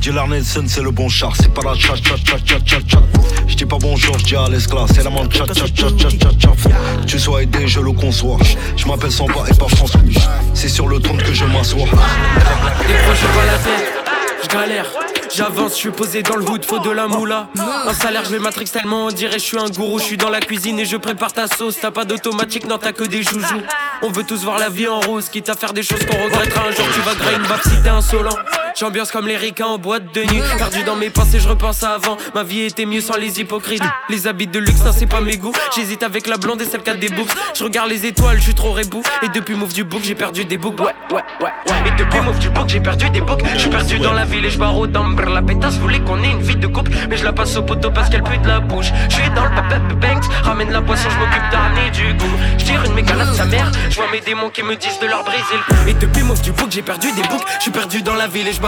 [0.01, 3.01] Dealer Nelson, c'est le bon char, c'est pas la chat chat chat chat chat chat.
[3.47, 7.05] J'dis pas bonjour, j'dis à l'esclave, c'est la manche chat chat chat chat chat chat.
[7.05, 8.37] Tu sois aidé, je le conçois.
[8.77, 9.99] J'm'appelle Samba et pas François.
[10.53, 11.85] C'est sur le trône que je m'assois.
[11.85, 13.93] Décroche pas la tête,
[14.43, 14.85] je galère.
[15.35, 17.49] J'avance, je suis posé dans le hood, faut de la moula.
[17.85, 19.99] Un salaire, je vais matrix tellement, on dirait je suis un gourou.
[19.99, 21.75] Je suis dans la cuisine et je prépare ta sauce.
[21.79, 23.61] T'as pas d'automatique, non, t'as que des joujoux.
[24.01, 26.67] On veut tous voir la vie en rose, quitte à faire des choses qu'on regrettera
[26.67, 26.85] un jour.
[26.93, 28.35] Tu vas grailler une baffe si t'es insolent.
[28.79, 30.41] J'ambiance comme les ricains en boîte de nuit.
[30.57, 32.15] Perdu dans mes pensées, je repense à avant.
[32.33, 33.83] Ma vie était mieux sans les hypocrites.
[34.07, 35.51] Les habits de luxe, ça c'est pas mes goûts.
[35.75, 37.35] J'hésite avec la blonde et celle qui a des boucles.
[37.57, 39.03] Je regarde les étoiles, je suis trop rebou.
[39.21, 40.81] Et depuis Move du Book, j'ai perdu des boucles.
[40.81, 41.89] Ouais, ouais, ouais, ouais.
[41.89, 43.43] Et depuis Move du Book, j'ai perdu des boucles.
[43.53, 44.87] Je suis perdu dans la ville et je barre au.
[44.87, 46.91] La pétasse voulait qu'on ait une vie de couple.
[47.09, 48.91] Mais je la passe au poteau parce qu'elle pue de la bouche.
[49.09, 49.65] Je suis dans le pop
[49.99, 50.23] banks.
[50.43, 52.37] Ramène la poisson, je m'occupe d'amener du goût.
[52.57, 53.69] Je tire une mégalade de sa mère.
[53.89, 55.59] Je vois mes démons qui me disent de leur briser.
[55.85, 57.45] Et depuis Move du Book, j'ai perdu des boucles.
[57.57, 58.61] Je suis perdu dans la ville et je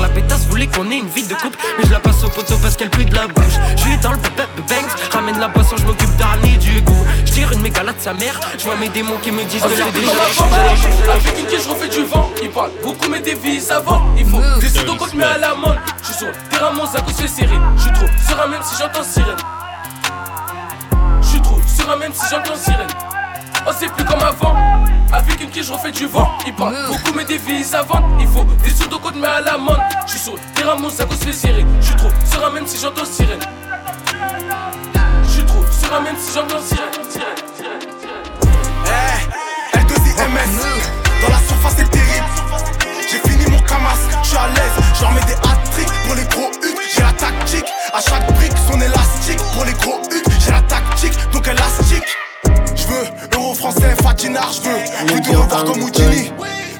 [0.00, 1.58] La pétasse voulait qu'on ait une vie de couple.
[1.76, 3.54] Mais je la passe au poteau parce qu'elle pue de la bouche.
[3.76, 5.12] Je suis dans le pop banks.
[5.12, 7.04] Ramène la poisson, je m'occupe d'amener du goût.
[7.26, 8.38] Je tire une mégalade de sa mère.
[8.56, 11.88] Je vois mes démons qui me disent de leur briser le Avec une je refais
[11.88, 12.30] du vent.
[12.42, 14.06] Il parle beaucoup, mais des vies avant.
[14.16, 15.76] Il faut des sous de compte, mais à la main.
[16.00, 17.58] Je suis sur le terrain, mon sac se serrer.
[17.76, 19.36] Je suis trop serein, même si j'entends sirène.
[21.22, 22.86] Je suis trop serein, même si j'entends sirène.
[23.66, 24.54] Oh, c'est plus comme avant.
[25.12, 26.30] Avec une je refais du vent.
[26.46, 28.04] Il parle beaucoup, mais des vies savantes.
[28.20, 29.78] Il faut des sous de compte, mais à la main.
[30.06, 31.64] Je suis sur terrain, mon sac se fait serrer.
[31.80, 33.38] Je suis trop serein, même si j'entends sirène.
[35.24, 36.90] Je suis trop serein, même si j'entends sirène.
[38.86, 40.60] Eh, L2IMS,
[41.22, 42.26] dans la surface c'est terrible.
[43.10, 45.64] J'ai fini mon camas, je suis à l'aise, je leur mets des hat
[46.06, 47.66] pour les gros huts, j'ai la tactique.
[47.94, 49.40] À chaque brique, son élastique.
[49.54, 52.04] Pour les gros huts, j'ai la tactique, donc élastique.
[53.64, 56.30] Français, Fatinar, je veux plus de revoir comme Houdini.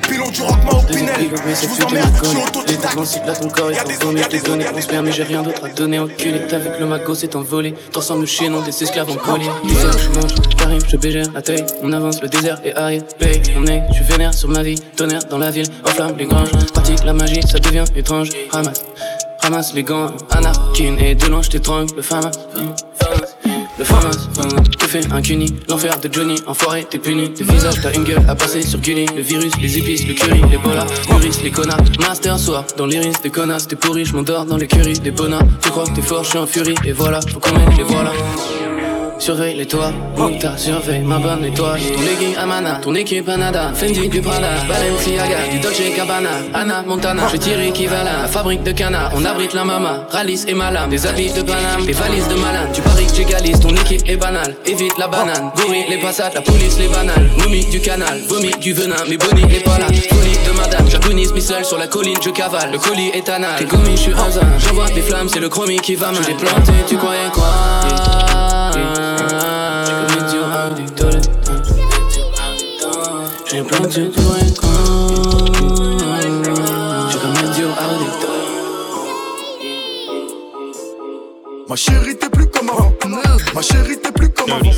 [0.03, 1.15] Pilon du rock, ma opinel.
[1.19, 3.27] Je vous emmerde, je suis autodidacte.
[3.27, 5.71] Là ton corps est transformé, je t'ai donné mon sperme mais j'ai rien d'autre à
[5.71, 5.99] donner.
[5.99, 7.73] Enculé, avec le mago c'est envolé.
[7.91, 11.41] Transforme le chien en des esclaves en collier sais, je mange, j'arrive, je bégère la
[11.41, 11.65] taille.
[11.83, 13.03] On avance, le désert est arrivé.
[13.57, 14.79] On est, je suis vénère sur ma vie.
[14.95, 16.51] Tonnerre dans la ville, enflamme les granges.
[16.75, 18.29] Pratique la magie, ça devient étrange.
[18.51, 18.85] Ramasse,
[19.41, 22.31] ramasse les gants Anakin et de loin je t'étrangle Le famas,
[23.85, 27.31] le famas, que fait un cuni L'enfer de Johnny, enfoiré, t'es puni.
[27.39, 30.43] Le visage, t'as une gueule à passer sur Gully Le virus, les épices, le curry,
[30.51, 34.45] les bolas Maurice, les connards, master soir Dans l'iris des connasses, t'es pourri, je m'endors
[34.47, 36.75] dans l'écurie Des bonars, tu crois que t'es fort, je suis en furie.
[36.85, 38.13] Et voilà, faut qu'on les voilà
[39.19, 41.81] Surveille les toits, Monta, surveille ma bonne étoile.
[41.81, 46.31] Ton legging Amana, ton équipe Anada Fendi du Prada, Balenciaga, du Dolce Gabbana.
[46.53, 50.07] Anna Montana, je tire équivalent Fabrique de cana, on abrite la mama.
[50.11, 53.61] Ralice et Malam, des habits de Paname Des valises de malin, tu paries que j'égalise
[53.61, 55.51] Ton équipe est banale, évite la banane.
[55.57, 59.43] Bourri les passades, la police les banales Momie du canal, vomi du venin Mais Bonnie
[59.55, 62.73] est pas là, folie de madame J'agounise mes sur la colline, je cavale.
[62.73, 65.79] Le colis est anal, t'es commis, je suis hasard J'envoie des flammes, c'est le chromie
[65.79, 66.23] qui va mal.
[66.27, 68.34] Je planté, tu croyais quoi?
[73.55, 74.37] J'ai plein de tu vois
[77.09, 77.69] J'ai comme un dieu
[81.69, 82.91] Ma chérie t'es plus comme avant.
[83.55, 84.71] Ma chérie t'es plus comme avant.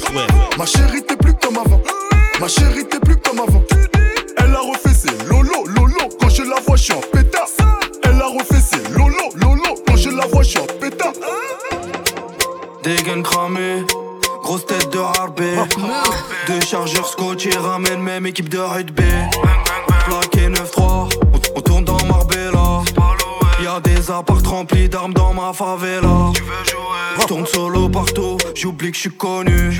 [0.58, 1.80] Ma chérie t'es plus comme avant.
[2.38, 3.64] Ma chérie t'es plus comme avant.
[4.36, 7.48] Elle a refait ses lolo lolo Quand je la vois je suis en pétard.
[8.02, 11.14] Elle a refait ses lolo lolo Quand je la vois je suis en pétard.
[12.82, 13.86] Dégaine cramée
[14.46, 15.56] Grosse tête de harbé
[16.46, 19.02] Deux chargeurs scotch et ramène même équipe de rugby.
[20.04, 21.10] Plaqué 9-3
[21.56, 22.84] on, tourne dans Marbella.
[23.60, 26.30] Y'a des apparts remplis d'armes dans ma favela.
[27.18, 29.76] Je tourne solo partout, j'oublie que je suis connu.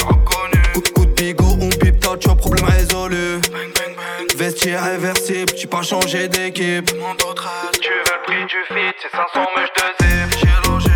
[0.75, 3.41] Coup, coup de bigot, on pipe ta chop, problème résolu.
[4.37, 6.87] Vestiaire réversible, j'ai pas changé d'équipe.
[6.87, 10.96] Tu veux le prix du fit, c'est 500 mèches de zip